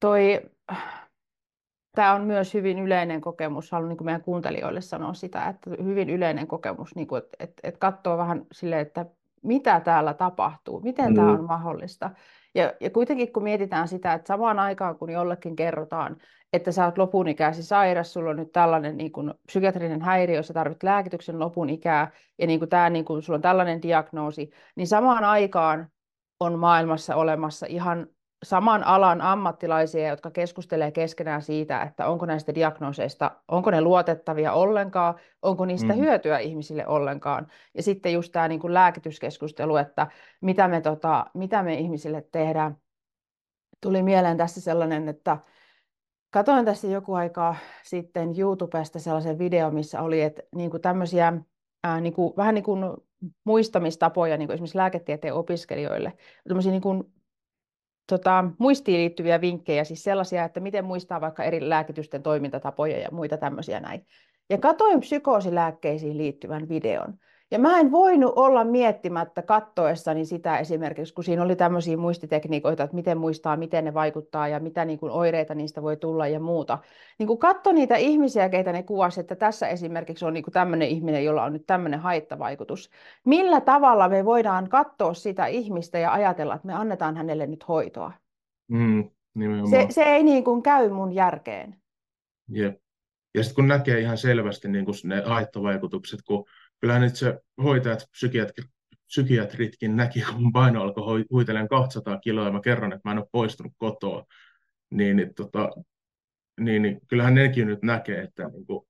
[0.06, 0.40] toi,
[1.94, 6.46] tämä on myös hyvin yleinen kokemus, haluan niin meidän kuuntelijoille sanoa sitä, että hyvin yleinen
[6.46, 9.06] kokemus, niin kuin, että, että, että katsoo vähän silleen, että
[9.42, 11.14] mitä täällä tapahtuu, miten mm.
[11.14, 12.10] tämä on mahdollista.
[12.54, 16.16] Ja, ja kuitenkin kun mietitään sitä, että samaan aikaan kun jollekin kerrotaan,
[16.52, 20.54] että sä oot lopun ikäsi sairas, sulla on nyt tällainen niin kuin, psykiatrinen häiriö, sä
[20.54, 24.86] tarvit lääkityksen lopun ikää, ja niin kuin, tämä, niin kuin, sulla on tällainen diagnoosi, niin
[24.86, 25.88] samaan aikaan
[26.40, 28.06] on maailmassa olemassa ihan
[28.44, 35.14] saman alan ammattilaisia, jotka keskustelee keskenään siitä, että onko näistä diagnooseista, onko ne luotettavia ollenkaan,
[35.42, 35.98] onko niistä mm.
[35.98, 37.46] hyötyä ihmisille ollenkaan.
[37.74, 40.06] Ja sitten just tämä niin kuin lääkityskeskustelu, että
[40.40, 42.76] mitä me, tota, mitä me ihmisille tehdään.
[43.80, 45.38] Tuli mieleen tässä sellainen, että
[46.30, 51.32] katoin tässä joku aikaa sitten YouTubesta sellaisen video, missä oli, että niin kuin tämmöisiä
[51.84, 52.84] ää, niin kuin, vähän niin kuin
[53.44, 56.12] muistamistapoja niin kuin esimerkiksi lääketieteen opiskelijoille,
[56.48, 57.15] tämmöisiä niin kuin
[58.06, 63.36] tota, muistiin liittyviä vinkkejä, siis sellaisia, että miten muistaa vaikka eri lääkitysten toimintatapoja ja muita
[63.36, 64.06] tämmöisiä näin.
[64.50, 67.18] Ja katoin psykoosilääkkeisiin liittyvän videon.
[67.50, 72.96] Ja mä en voinut olla miettimättä kattoessani sitä esimerkiksi, kun siinä oli tämmöisiä muistitekniikoita, että
[72.96, 76.78] miten muistaa, miten ne vaikuttaa ja mitä niin kuin oireita niistä voi tulla ja muuta.
[77.18, 80.88] Niin kun katso niitä ihmisiä, keitä ne kuvasi, että tässä esimerkiksi on niin kuin tämmöinen
[80.88, 82.90] ihminen, jolla on nyt tämmöinen haittavaikutus.
[83.24, 88.12] Millä tavalla me voidaan katsoa sitä ihmistä ja ajatella, että me annetaan hänelle nyt hoitoa?
[88.68, 89.10] Mm,
[89.70, 91.76] se, se ei niin kuin käy mun järkeen.
[92.48, 92.80] Jep.
[93.34, 96.44] Ja sitten kun näkee ihan selvästi niin kuin ne haittavaikutukset, kun
[96.80, 98.64] kyllähän nyt se hoitajat, psykiatri,
[99.06, 103.28] psykiatritkin näki, kun paino alkoi huitelemaan 200 kiloa ja mä kerron, että mä en ole
[103.32, 104.24] poistunut kotoa,
[104.90, 105.70] niin, niin, tota,
[106.60, 108.86] niin, niin kyllähän nekin nyt näkee, että niin kuin,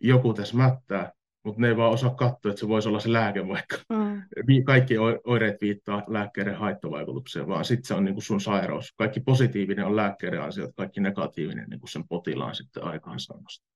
[0.00, 1.12] joku tässä mättää,
[1.44, 3.76] mutta ne ei vaan osaa katsoa, että se voisi olla se lääke vaikka.
[3.88, 4.22] Mm.
[4.64, 8.94] Kaikki oireet viittaa lääkkeiden haittavaikutukseen, vaan sitten se on niin sun sairaus.
[8.96, 13.75] Kaikki positiivinen on lääkkeiden asioita, kaikki negatiivinen niin sen potilaan sitten aikaansaamasta.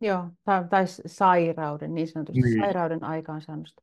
[0.00, 2.60] Joo, tai, tai sairauden, niin sanotusti niin.
[2.60, 3.82] sairauden aikaansaannosta.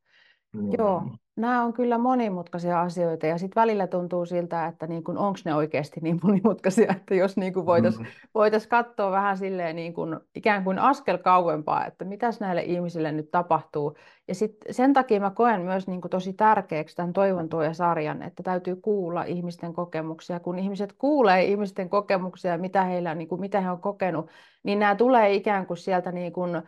[0.55, 0.69] Mm.
[0.77, 1.03] Joo,
[1.35, 5.99] nämä on kyllä monimutkaisia asioita ja sitten välillä tuntuu siltä, että niin onko ne oikeasti
[6.03, 8.11] niin monimutkaisia, että jos niin voitaisiin mm.
[8.33, 13.31] voitais katsoa vähän silleen niin kuin, ikään kuin askel kauempaa, että mitäs näille ihmisille nyt
[13.31, 13.97] tapahtuu.
[14.27, 18.43] Ja sit sen takia mä koen myös niin kuin tosi tärkeäksi tämän Toivon sarjan, että
[18.43, 20.39] täytyy kuulla ihmisten kokemuksia.
[20.39, 24.29] Kun ihmiset kuulee ihmisten kokemuksia, mitä, heillä, niin kuin, mitä he on kokenut,
[24.63, 26.61] niin nämä tulee ikään kuin sieltä niin kuin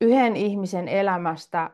[0.00, 1.70] yhden ihmisen elämästä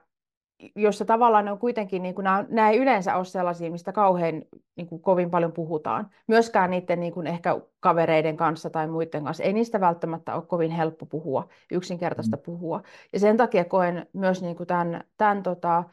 [0.76, 4.42] jossa tavallaan ne on kuitenkin, niin kuin, nämä, nämä ei yleensä ole sellaisia, mistä kauhean
[4.76, 6.10] niin kuin, kovin paljon puhutaan.
[6.26, 9.44] Myöskään niiden niin kuin, ehkä kavereiden kanssa tai muiden kanssa.
[9.44, 12.42] Ei niistä välttämättä ole kovin helppo puhua, yksinkertaista mm.
[12.42, 12.82] puhua.
[13.12, 15.84] Ja sen takia koen myös niin kuin tämän, tämän tota,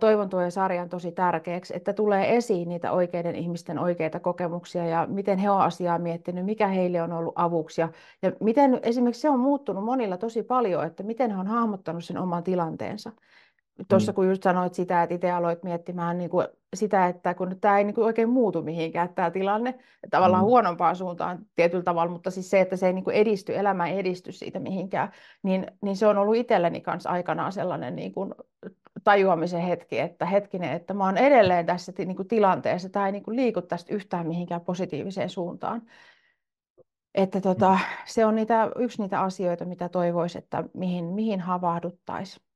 [0.00, 5.38] Toivon tuen sarjan tosi tärkeäksi, että tulee esiin niitä oikeiden ihmisten oikeita kokemuksia ja miten
[5.38, 7.88] he ovat asiaa miettinyt, mikä heille on ollut avuksi ja,
[8.22, 12.18] ja miten esimerkiksi se on muuttunut monilla tosi paljon, että miten he on hahmottanut sen
[12.18, 13.12] oman tilanteensa.
[13.88, 14.14] Tuossa mm.
[14.14, 17.84] kun just sanoit sitä, että itse aloit miettimään niin kuin sitä, että kun tämä ei
[17.84, 19.78] niin kuin oikein muutu mihinkään tämä tilanne,
[20.10, 20.46] tavallaan mm.
[20.46, 23.98] huonompaan suuntaan tietyllä tavalla, mutta siis se, että se ei niin kuin edisty, elämä ei
[23.98, 25.12] edisty siitä mihinkään,
[25.42, 28.34] niin, niin se on ollut itselleni kanssa aikanaan sellainen niin kuin
[29.04, 33.22] tajuamisen hetki, että hetkinen, että mä oon edelleen tässä niin kuin tilanteessa, tämä ei niin
[33.22, 35.82] kuin liiku tästä yhtään mihinkään positiiviseen suuntaan.
[37.14, 37.78] Että tota, mm.
[38.06, 42.49] se on niitä, yksi niitä asioita, mitä toivoisi, että mihin, mihin havahduttaisiin.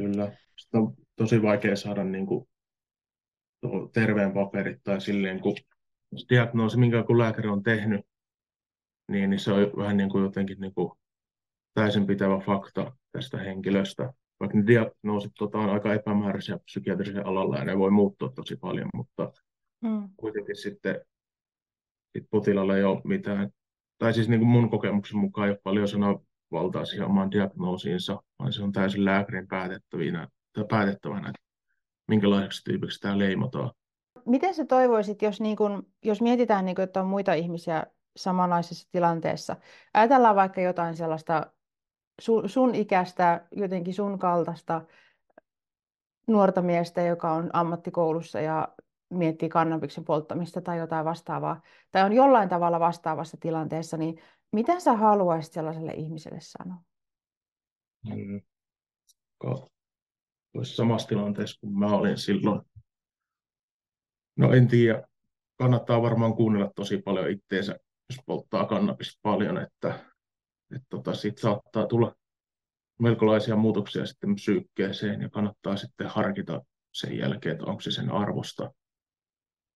[0.00, 0.32] Kyllä.
[0.56, 2.48] Sitten on tosi vaikea saada niin kuin,
[3.92, 5.56] terveen paperit tai silleen, kun
[6.28, 8.00] diagnoosi, minkä kun lääkäri on tehnyt,
[9.08, 10.92] niin, niin se on vähän niin kuin jotenkin niin kuin
[11.74, 14.12] täysin pitävä fakta tästä henkilöstä.
[14.40, 18.88] Vaikka ne diagnoosit tota, on aika epämääräisiä psykiatrisen alalla ja ne voi muuttua tosi paljon,
[18.94, 19.32] mutta
[19.80, 20.08] mm.
[20.16, 21.04] kuitenkin sitten
[22.12, 23.50] sit potilaalla ei ole mitään,
[23.98, 26.20] tai siis niin kuin mun kokemuksen mukaan ei ole paljon sanaa
[26.52, 30.28] valtaa siihen omaan diagnoosiinsa, vaan se on täysin lääkärin päätettävänä,
[30.68, 31.32] päätettävänä
[32.08, 33.70] minkälaiseksi tyypiksi tämä leimataan.
[34.26, 37.82] Miten sä toivoisit, jos, niin kun, jos mietitään, niin kun, että on muita ihmisiä
[38.16, 39.56] samanlaisessa tilanteessa,
[39.94, 41.46] ajatellaan vaikka jotain sellaista
[42.20, 44.82] sun, sun ikäistä, jotenkin sun kaltaista
[46.26, 48.68] nuorta miestä, joka on ammattikoulussa ja
[49.10, 51.60] miettii kannabiksen polttamista tai jotain vastaavaa,
[51.92, 54.20] tai on jollain tavalla vastaavassa tilanteessa, niin
[54.52, 56.82] mitä sä haluaisit sellaiselle ihmiselle sanoa?
[58.04, 58.40] Mm.
[60.54, 62.60] Olisi samassa tilanteessa kuin mä olin silloin.
[64.36, 65.02] No en tiedä,
[65.58, 67.78] kannattaa varmaan kuunnella tosi paljon itteensä,
[68.10, 69.88] jos polttaa kannabista paljon, että,
[70.74, 72.14] että tota, siitä saattaa tulla
[73.00, 76.62] melkolaisia muutoksia sitten psyykkeeseen ja kannattaa sitten harkita
[76.94, 78.72] sen jälkeen, että onko se sen arvosta.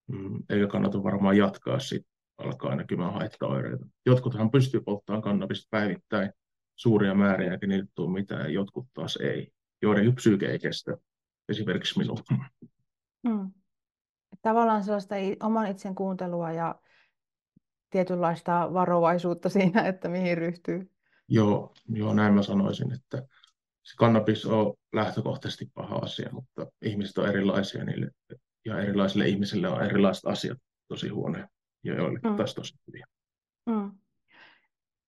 [0.06, 2.13] Mm, eikä kannata varmaan jatkaa sitten
[2.44, 3.86] alkaa näkymään haittaoireita.
[4.06, 6.32] Jotkuthan pystyy polttamaan kannabista päivittäin
[6.76, 9.52] suuria määriä, eikä niille tule mitään, jotkut taas ei,
[9.82, 10.96] joiden psyyke ei kestä,
[11.48, 12.18] esimerkiksi minun.
[13.22, 13.50] Mm.
[14.42, 16.74] Tavallaan sellaista oman itsen kuuntelua ja
[17.90, 20.90] tietynlaista varovaisuutta siinä, että mihin ryhtyy.
[21.28, 23.16] Joo, joo, näin mä sanoisin, että
[23.82, 28.10] se kannabis on lähtökohtaisesti paha asia, mutta ihmiset on erilaisia niille,
[28.64, 31.48] ja erilaisille ihmisille on erilaiset asiat tosi huonoja
[31.84, 32.36] ja joillekin mm.
[32.36, 33.06] taas tosi hyviä.
[33.66, 33.90] Mm.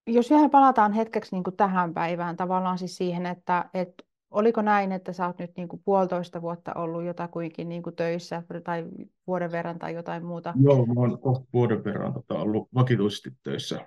[0.07, 4.93] Jos vielä palataan hetkeksi niin kuin tähän päivään, tavallaan siis siihen, että, että oliko näin,
[4.93, 8.85] että sä oot nyt niin kuin puolitoista vuotta ollut jotakuinkin niin kuin töissä tai
[9.27, 10.55] vuoden verran tai jotain muuta?
[10.61, 13.81] Joo, mä oon kohta vuoden verran tota, ollut vakituisesti töissä.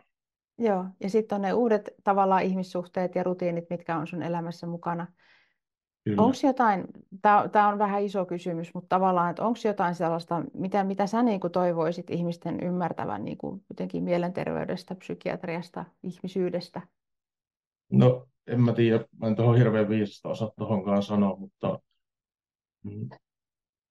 [0.58, 5.08] Joo, ja sitten on ne uudet tavallaan ihmissuhteet ja rutiinit, mitkä on sun elämässä mukana.
[6.18, 6.84] Onko jotain,
[7.52, 11.40] tämä on vähän iso kysymys, mutta tavallaan, että onko jotain sellaista, mitä, mitä sä niin
[11.40, 16.82] kuin toivoisit ihmisten ymmärtävän niin kuin jotenkin mielenterveydestä, psykiatriasta, ihmisyydestä?
[17.92, 21.80] No, en mä tiedä, mä en tuohon hirveän viisasta osaa tuohonkaan sanoa, mutta
[22.84, 23.10] mm,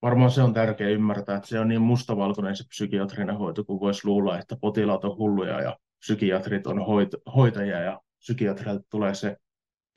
[0.03, 4.07] varmaan se on tärkeää ymmärtää, että se on niin mustavalkoinen se psykiatrinen hoito, kun voisi
[4.07, 9.37] luulla, että potilaat on hulluja ja psykiatrit on hoit- hoitajia ja psykiatrilta tulee se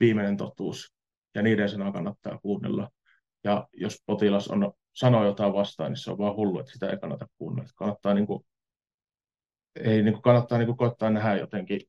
[0.00, 0.92] viimeinen totuus
[1.34, 2.90] ja niiden sanaa kannattaa kuunnella.
[3.44, 6.98] Ja jos potilas on, sanoo jotain vastaan, niin se on vaan hullu, että sitä ei
[6.98, 7.70] kannata kuunnella.
[7.76, 8.46] Kannattaa, niin kuin,
[9.76, 11.80] ei, niin kuin, kannattaa niin kuin, koittaa nähdä jotenkin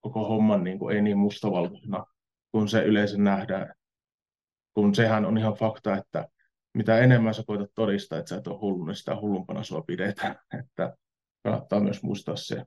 [0.00, 2.06] koko homman niin kuin, ei niin mustavalkoisena,
[2.52, 3.74] kun se yleensä nähdään.
[4.74, 6.28] Kun sehän on ihan fakta, että
[6.74, 10.36] mitä enemmän sä koetat todistaa, että sä et ole hullu, niin sitä hullumpana sua pidetään.
[10.60, 10.96] Että
[11.42, 12.64] kannattaa myös muistaa se,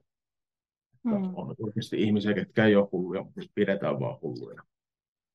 [1.04, 1.34] Mm.
[1.34, 4.62] On oikeasti ihmisiä, ketkä ei ole hulluja, mutta pidetään vaan hulluja.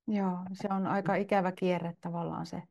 [0.10, 2.64] Joo, se on aika ikävä kierre tavallaan se.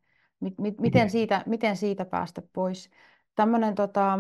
[0.58, 1.10] Miten niin.
[1.10, 2.90] siitä, miten siitä päästä pois?
[3.34, 4.18] Tämmöinen tota,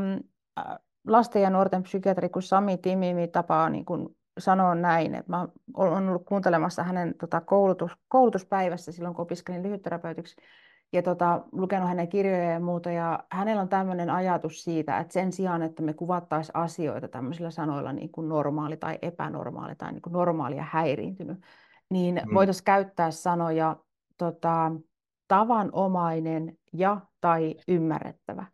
[1.06, 6.08] lasten ja nuorten psykiatri kuin Sami Timimi tapaa niin kuin sanoa näin, että mä olen
[6.08, 10.36] ollut kuuntelemassa hänen tota, koulutus, koulutuspäivässä silloin, kun opiskelin lyhytterapeutiksi
[10.92, 12.90] ja tota, lukenut hänen kirjoja ja muuta.
[12.90, 17.92] Ja hänellä on tämmöinen ajatus siitä, että sen sijaan, että me kuvattaisiin asioita tämmöisillä sanoilla
[17.92, 21.38] niin kuin normaali tai epänormaali tai niin kuin normaali ja häiriintynyt,
[21.90, 22.34] niin mm.
[22.34, 23.76] voitaisiin käyttää sanoja
[24.18, 24.72] tota,
[25.28, 28.46] tavanomainen ja tai ymmärrettävä.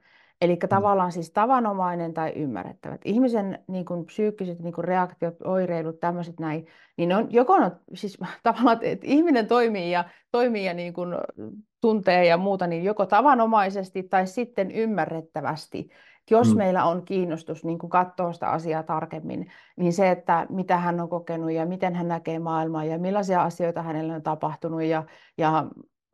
[0.45, 0.69] Eli mm.
[0.69, 2.99] tavallaan siis tavanomainen tai ymmärrettävä.
[3.05, 7.71] ihmisen niin kuin, psyykkiset niin kuin, reaktiot, oireilut, tämmöiset näin, niin ne on joko on,
[7.95, 11.15] siis tavallaan, että ihminen toimii ja, toimii ja niin kuin,
[11.81, 15.89] tuntee ja muuta, niin joko tavanomaisesti tai sitten ymmärrettävästi.
[16.31, 16.59] Jos mm.
[16.59, 21.09] meillä on kiinnostus niin kuin katsoa sitä asiaa tarkemmin, niin se, että mitä hän on
[21.09, 25.05] kokenut ja miten hän näkee maailmaa ja millaisia asioita hänelle on tapahtunut ja,
[25.39, 25.67] ja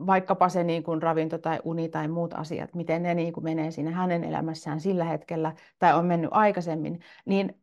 [0.07, 3.71] vaikkapa se niin kuin ravinto tai uni tai muut asiat, miten ne niin kuin menee
[3.71, 7.55] sinne hänen elämässään sillä hetkellä tai on mennyt aikaisemmin, niin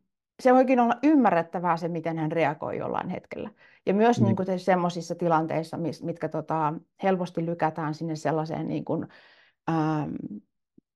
[0.42, 3.50] se voikin olla ymmärrettävää se, miten hän reagoi jollain hetkellä.
[3.86, 4.26] Ja myös mm.
[4.26, 9.06] niin kuin semmoisissa tilanteissa, mitkä tota, helposti lykätään sinne sellaiseen niin kuin,
[9.70, 10.14] ähm,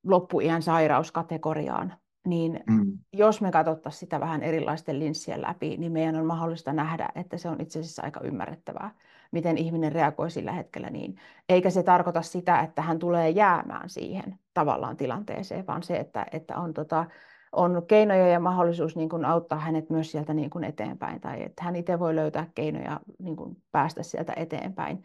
[0.04, 1.94] loppuiän sairauskategoriaan,
[2.26, 2.98] niin mm.
[3.12, 7.48] jos me katsottaisiin sitä vähän erilaisten linssien läpi, niin meidän on mahdollista nähdä, että se
[7.48, 8.94] on itse asiassa aika ymmärrettävää,
[9.32, 11.16] miten ihminen reagoi sillä hetkellä niin.
[11.48, 16.56] Eikä se tarkoita sitä, että hän tulee jäämään siihen tavallaan tilanteeseen, vaan se, että, että
[16.56, 17.06] on, tota,
[17.52, 21.64] on keinoja ja mahdollisuus niin kuin auttaa hänet myös sieltä niin kuin eteenpäin, tai että
[21.64, 25.04] hän itse voi löytää keinoja niin kuin päästä sieltä eteenpäin,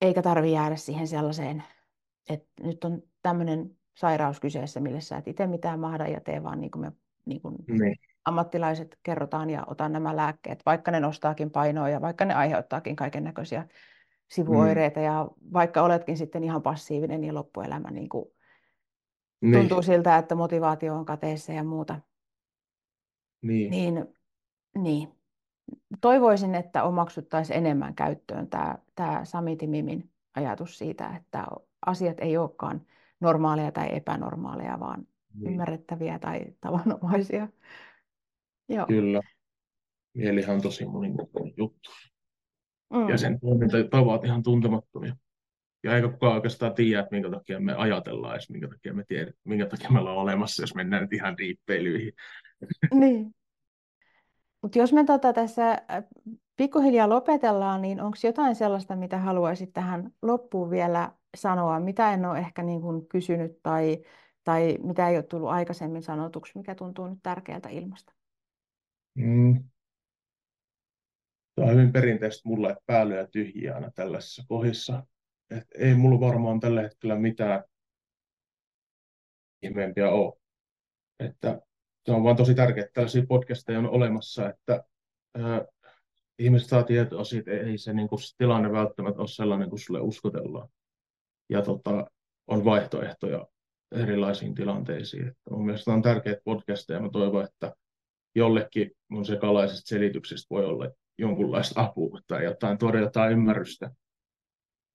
[0.00, 1.62] eikä tarvitse jäädä siihen sellaiseen,
[2.28, 6.60] että nyt on tämmöinen sairaus kyseessä, millä sä et itse mitään mahda ja tee vaan
[6.60, 6.92] niin kuin me
[7.24, 7.96] niin kuin niin.
[8.26, 13.24] Ammattilaiset kerrotaan ja otan nämä lääkkeet, vaikka ne nostaakin painoa ja vaikka ne aiheuttaakin kaiken
[13.24, 13.68] näköisiä
[14.30, 15.06] sivuoireita mm.
[15.06, 18.24] ja vaikka oletkin sitten ihan passiivinen ja loppuelämä niin kuin
[19.40, 19.54] niin.
[19.54, 22.00] tuntuu siltä, että motivaatio on kateessa ja muuta.
[23.42, 23.70] Niin.
[23.70, 24.06] Niin,
[24.78, 25.08] niin.
[26.00, 31.46] Toivoisin, että omaksuttaisiin enemmän käyttöön tämä, tämä Sami Timimin ajatus siitä, että
[31.86, 32.86] asiat ei olekaan
[33.20, 35.52] normaaleja tai epänormaaleja, vaan Niin.
[35.52, 37.48] ymmärrettäviä tai tavanomaisia.
[38.68, 38.86] Joo.
[38.86, 39.20] Kyllä.
[40.14, 41.90] Mielihän on tosi monimutkainen juttu.
[42.92, 43.08] Mm.
[43.08, 45.16] Ja sen toimintatavat ihan tuntemattomia.
[45.84, 49.34] Ja eikä kukaan oikeastaan tiedä, että minkä takia me ajatellaan edes, minkä takia me tiedät,
[49.44, 52.12] minkä takia me ollaan olemassa, jos mennään nyt ihan riippeilyihin.
[52.94, 53.34] Niin.
[54.62, 56.04] Mutta jos me tota tässä äh,
[56.56, 62.38] pikkuhiljaa lopetellaan, niin onko jotain sellaista, mitä haluaisit tähän loppuun vielä sanoa, mitä en ole
[62.38, 63.98] ehkä niin kuin kysynyt tai,
[64.44, 68.15] tai mitä ei ole tullut aikaisemmin sanotuksi, mikä tuntuu nyt tärkeältä ilmasta?
[69.16, 69.64] Mm.
[71.54, 75.06] Tämä on hyvin perinteistä mulle, että pää lyö tyhjiä aina tällaisissa kohdissa.
[75.50, 77.64] Et ei mulla varmaan tällä hetkellä mitään
[79.62, 80.32] ihmeempiä ole.
[81.20, 81.60] Että
[82.06, 84.84] se on vaan tosi tärkeää, että tällaisia podcasteja on olemassa, että
[85.34, 85.64] ää,
[86.38, 90.00] ihmiset saa tietoa siitä, ei se, niin kuin, se tilanne välttämättä ole sellainen kuin sulle
[90.00, 90.68] uskotellaan.
[91.48, 92.10] Ja tota,
[92.46, 93.46] on vaihtoehtoja
[93.92, 95.28] erilaisiin tilanteisiin.
[95.28, 97.00] Että mun mielestä on tärkeitä podcasteja.
[97.00, 97.74] Mä toivon, että
[98.36, 103.90] jollekin mun sekalaisesta selityksestä voi olla jonkunlaista apua tai jotain, tuoda jotain ymmärrystä.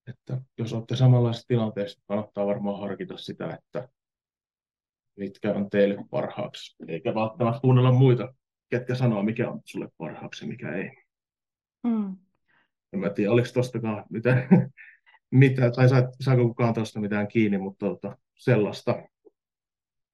[0.06, 3.88] Että jos olette samanlaisessa tilanteessa, niin kannattaa varmaan harkita sitä, että
[5.16, 8.34] mitkä on teille parhaaksi, eikä välttämättä kuunnella muita,
[8.70, 10.90] ketkä sanoo, mikä on sulle parhaaksi ja mikä ei.
[11.82, 12.16] Mm.
[12.92, 14.48] En mä tiedä, oliko tostakaan mitään,
[15.30, 15.88] mitä, tai
[16.20, 19.02] saako kukaan tuosta mitään kiinni, mutta tota, sellaista.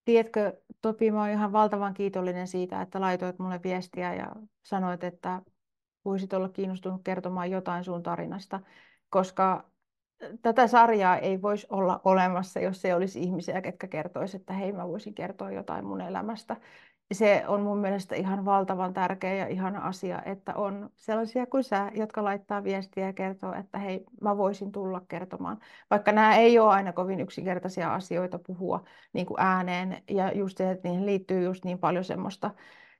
[0.08, 4.32] Tiedätkö, Topi, mä oon ihan valtavan kiitollinen siitä, että laitoit mulle viestiä ja
[4.62, 5.42] sanoit, että
[6.04, 8.60] voisit olla kiinnostunut kertomaan jotain sun tarinasta,
[9.10, 9.70] koska
[10.42, 14.88] tätä sarjaa ei voisi olla olemassa, jos ei olisi ihmisiä, ketkä kertoisivat, että hei, mä
[14.88, 16.56] voisin kertoa jotain mun elämästä
[17.12, 21.90] se on mun mielestä ihan valtavan tärkeä ja ihana asia, että on sellaisia kuin sä,
[21.94, 25.58] jotka laittaa viestiä ja kertoo, että hei, mä voisin tulla kertomaan.
[25.90, 30.70] Vaikka nämä ei ole aina kovin yksinkertaisia asioita puhua niin kuin ääneen ja just se,
[30.70, 32.50] että niihin liittyy just niin paljon semmoista,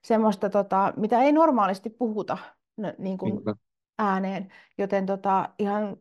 [0.02, 2.38] semmoista tota, mitä ei normaalisti puhuta
[2.98, 3.42] niin kuin
[3.98, 4.48] ääneen.
[4.78, 5.96] Joten tota, ihan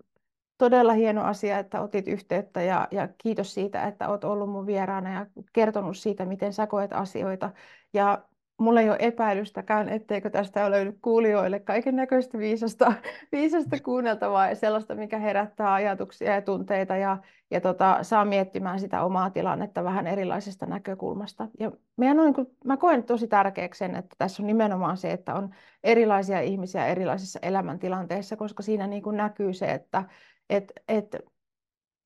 [0.58, 5.14] todella hieno asia, että otit yhteyttä ja, ja kiitos siitä, että olet ollut mun vieraana
[5.14, 7.50] ja kertonut siitä, miten sä koet asioita.
[7.94, 8.24] Ja
[8.58, 12.94] mulla ei ole epäilystäkään, etteikö tästä ole löydy kuulijoille kaiken näköistä viisasta,
[13.32, 17.18] viisasta kuunneltavaa ja sellaista, mikä herättää ajatuksia ja tunteita ja,
[17.52, 21.48] ja tota, saa miettimään sitä omaa tilannetta vähän erilaisesta näkökulmasta.
[21.60, 25.12] Ja meidän on, niin kuin, mä koen tosi tärkeäksi sen, että tässä on nimenomaan se,
[25.12, 25.50] että on
[25.84, 30.04] erilaisia ihmisiä erilaisissa elämäntilanteissa, koska siinä niin kuin näkyy se, että
[30.50, 31.16] et, et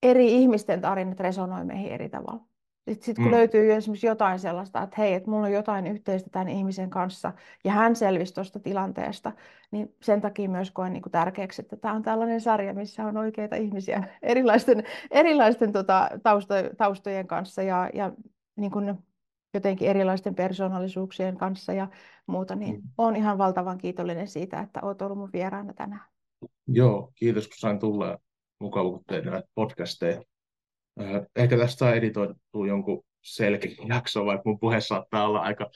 [0.04, 2.52] eri ihmisten tarinat resonoi meihin eri tavalla.
[2.90, 3.32] Sitten sit kun mm.
[3.32, 7.34] löytyy esimerkiksi jotain sellaista, että hei, että mulla on jotain yhteistä tämän ihmisen kanssa
[7.64, 9.32] ja hän selvisi tuosta tilanteesta,
[9.72, 13.18] niin sen takia myös koen niin kuin tärkeäksi, että tämä on tällainen sarja, missä on
[13.18, 18.12] oikeita ihmisiä erilaisten, erilaisten tota, tausto, taustojen kanssa ja, ja
[18.56, 18.98] niin kuin
[19.54, 21.88] jotenkin erilaisten persoonallisuuksien kanssa ja
[22.28, 22.90] muuta, niin mm.
[22.98, 26.06] olen ihan valtavan kiitollinen siitä, että olet ollut mun vieraana tänään.
[26.68, 28.18] Joo, kiitos kun sain tulla
[28.62, 30.22] mukava, kun tein näitä podcasteja.
[31.02, 35.70] Äh, ehkä tästä saa editoitua jonkun selkeä jakso, vaikka mun puhe saattaa olla aika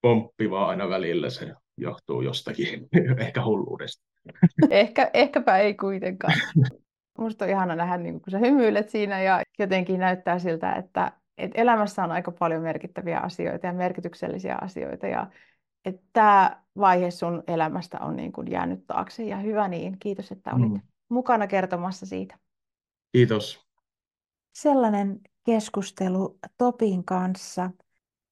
[0.00, 1.30] pomppivaa aina välillä.
[1.30, 2.88] Se johtuu jostakin,
[3.26, 4.04] ehkä hulluudesta.
[4.70, 6.34] Ehkä, ehkäpä ei kuitenkaan.
[7.18, 11.60] Musta on ihana nähdä, niin kun sä hymyilet siinä ja jotenkin näyttää siltä, että, että
[11.60, 15.06] elämässä on aika paljon merkittäviä asioita ja merkityksellisiä asioita.
[15.06, 15.26] Ja
[15.84, 19.96] että tämä vaihe sun elämästä on niin kuin jäänyt taakse ja hyvä niin.
[19.98, 20.80] Kiitos, että olit mm.
[21.14, 22.38] Mukana kertomassa siitä.
[23.12, 23.66] Kiitos.
[24.52, 27.70] Sellainen keskustelu Topin kanssa.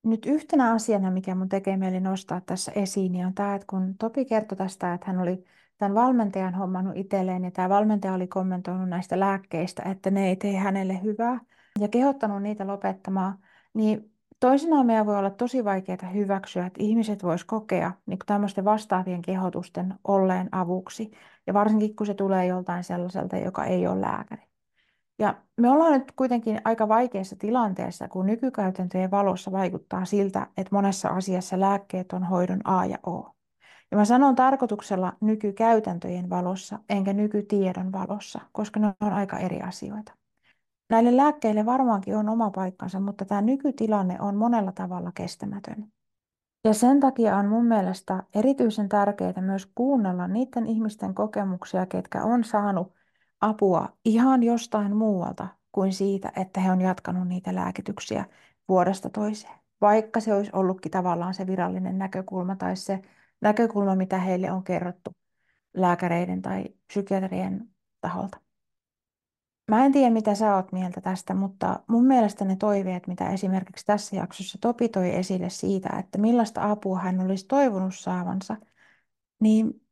[0.05, 3.95] Nyt yhtenä asiana, mikä mun tekee mieli nostaa tässä esiin, niin on tämä, että kun
[3.99, 5.45] Topi kertoi tästä, että hän oli
[5.79, 10.57] tämän valmentajan hommannut itselleen ja tämä valmentaja oli kommentoinut näistä lääkkeistä, että ne ei tee
[10.57, 11.41] hänelle hyvää
[11.81, 13.39] ja kehottanut niitä lopettamaan,
[13.75, 14.13] niin
[14.43, 19.95] Toisinaan meidän voi olla tosi vaikeaa hyväksyä, että ihmiset vois kokea niin tämmöisten vastaavien kehotusten
[20.05, 21.11] olleen avuksi,
[21.47, 24.43] ja varsinkin kun se tulee joltain sellaiselta, joka ei ole lääkäri.
[25.19, 31.09] Ja me ollaan nyt kuitenkin aika vaikeassa tilanteessa, kun nykykäytäntöjen valossa vaikuttaa siltä, että monessa
[31.09, 33.35] asiassa lääkkeet on hoidon A ja O.
[33.91, 40.13] Ja mä sanon tarkoituksella nykykäytäntöjen valossa, enkä nykytiedon valossa, koska ne on aika eri asioita.
[40.91, 45.93] Näille lääkkeille varmaankin on oma paikkansa, mutta tämä nykytilanne on monella tavalla kestämätön.
[46.65, 52.45] Ja sen takia on mun mielestä erityisen tärkeää myös kuunnella niiden ihmisten kokemuksia, ketkä on
[52.45, 52.95] saanut
[53.41, 58.25] apua ihan jostain muualta kuin siitä, että he on jatkanut niitä lääkityksiä
[58.69, 59.55] vuodesta toiseen.
[59.81, 63.03] Vaikka se olisi ollutkin tavallaan se virallinen näkökulma tai se
[63.41, 65.17] näkökulma, mitä heille on kerrottu
[65.75, 67.69] lääkäreiden tai psykiatrien
[68.01, 68.52] taholta
[69.73, 73.87] Mä en tiedä, mitä sä oot mieltä tästä, mutta mun mielestä ne toiveet, mitä esimerkiksi
[73.87, 78.57] tässä jaksossa Topi toi esille siitä, että millaista apua hän olisi toivonut saavansa,
[79.41, 79.83] niin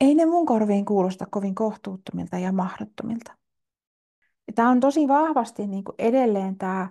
[0.00, 3.32] ei ne mun korviin kuulosta kovin kohtuuttomilta ja mahdottomilta.
[4.54, 6.90] Tämä on tosi vahvasti niin kuin edelleen tämä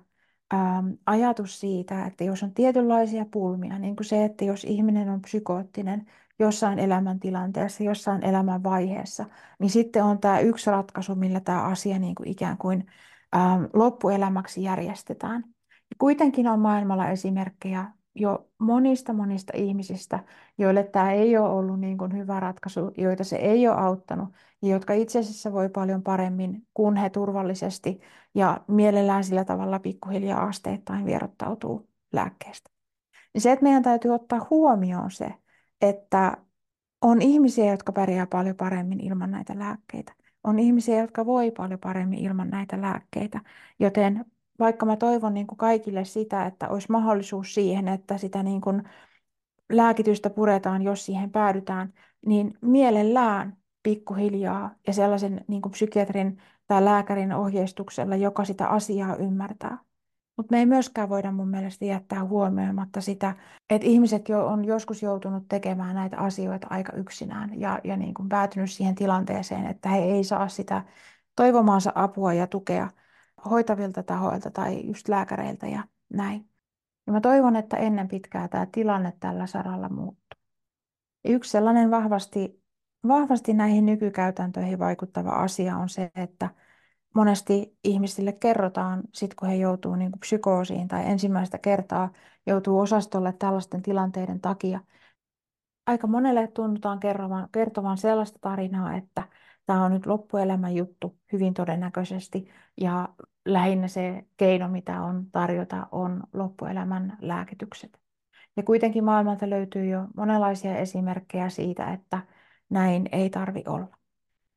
[0.54, 5.22] ähm, ajatus siitä, että jos on tietynlaisia pulmia, niin kuin se, että jos ihminen on
[5.22, 6.06] psykoottinen
[6.40, 9.26] jossain elämäntilanteessa, jossain elämän vaiheessa,
[9.60, 12.86] niin sitten on tämä yksi ratkaisu, millä tämä asia niin kuin ikään kuin
[13.36, 15.44] ähm, loppuelämäksi järjestetään.
[15.70, 20.24] Ja kuitenkin on maailmalla esimerkkejä jo monista monista ihmisistä,
[20.58, 24.30] joille tämä ei ole ollut niin kuin hyvä ratkaisu, joita se ei ole auttanut
[24.62, 28.02] ja jotka itse asiassa voi paljon paremmin, kun he turvallisesti
[28.36, 32.70] ja mielellään sillä tavalla pikkuhiljaa asteittain vierottautuu lääkkeestä.
[33.34, 35.34] Niin se, että meidän täytyy ottaa huomioon se,
[35.82, 36.38] että
[37.02, 40.14] on ihmisiä, jotka pärjää paljon paremmin ilman näitä lääkkeitä.
[40.44, 43.42] On ihmisiä, jotka voi paljon paremmin ilman näitä lääkkeitä.
[43.80, 44.26] Joten
[44.60, 48.84] vaikka mä toivon niin kuin kaikille sitä, että olisi mahdollisuus siihen, että sitä niin kuin
[49.72, 51.94] lääkitystä puretaan, jos siihen päädytään,
[52.26, 59.78] niin mielellään pikkuhiljaa ja sellaisen niin kuin psykiatrin tai lääkärin ohjeistuksella, joka sitä asiaa ymmärtää.
[60.38, 63.36] Mutta me ei myöskään voida mun mielestä jättää huomioimatta sitä,
[63.70, 68.30] että ihmiset jo on joskus joutunut tekemään näitä asioita aika yksinään ja, ja niin kuin
[68.30, 70.84] päätynyt siihen tilanteeseen, että he ei saa sitä
[71.36, 72.90] toivomaansa apua ja tukea
[73.50, 75.84] hoitavilta tahoilta tai just lääkäreiltä ja
[76.14, 76.50] näin.
[77.08, 80.40] Ja mä toivon, että ennen pitkää tämä tilanne tällä saralla muuttuu.
[81.26, 82.64] Yksi sellainen vahvasti,
[83.08, 86.50] vahvasti näihin nykykäytäntöihin vaikuttava asia on se, että
[87.16, 92.12] monesti ihmisille kerrotaan, sit kun he joutuu niin kuin psykoosiin tai ensimmäistä kertaa
[92.46, 94.80] joutuu osastolle tällaisten tilanteiden takia.
[95.86, 99.24] Aika monelle tunnutaan kertovan, kertovan sellaista tarinaa, että
[99.66, 102.50] tämä on nyt loppuelämän juttu hyvin todennäköisesti
[102.82, 103.10] ja
[103.46, 108.00] lähinnä se keino, mitä on tarjota, on loppuelämän lääkitykset.
[108.58, 112.22] Ja kuitenkin maailmalta löytyy jo monenlaisia esimerkkejä siitä, että
[112.70, 114.05] näin ei tarvi olla.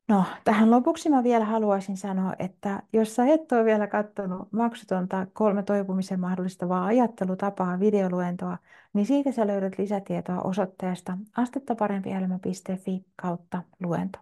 [0.08, 5.26] No, tähän lopuksi mä vielä haluaisin sanoa, että jos sä et ole vielä katsonut maksutonta
[5.32, 8.58] kolme toipumisen mahdollistavaa ajattelutapaa videoluentoa,
[8.92, 14.18] niin siitä sä löydät lisätietoa osoitteesta astettaparempielämä.fi kautta luento.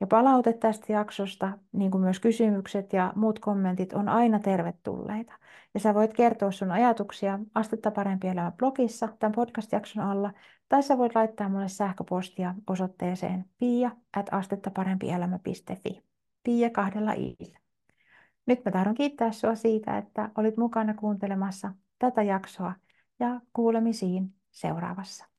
[0.00, 5.32] Ja palaute tästä jaksosta, niin kuin myös kysymykset ja muut kommentit, on aina tervetulleita.
[5.74, 10.32] Ja sä voit kertoa sun ajatuksia Astetta parempi elämä blogissa tämän podcast-jakson alla,
[10.70, 14.26] tai sä voit laittaa mulle sähköpostia osoitteeseen pia at.
[16.42, 17.58] Pia kahdella iillä.
[18.46, 22.74] Nyt mä tahdon kiittää sua siitä, että olit mukana kuuntelemassa tätä jaksoa
[23.20, 25.29] ja kuulemisiin seuraavassa.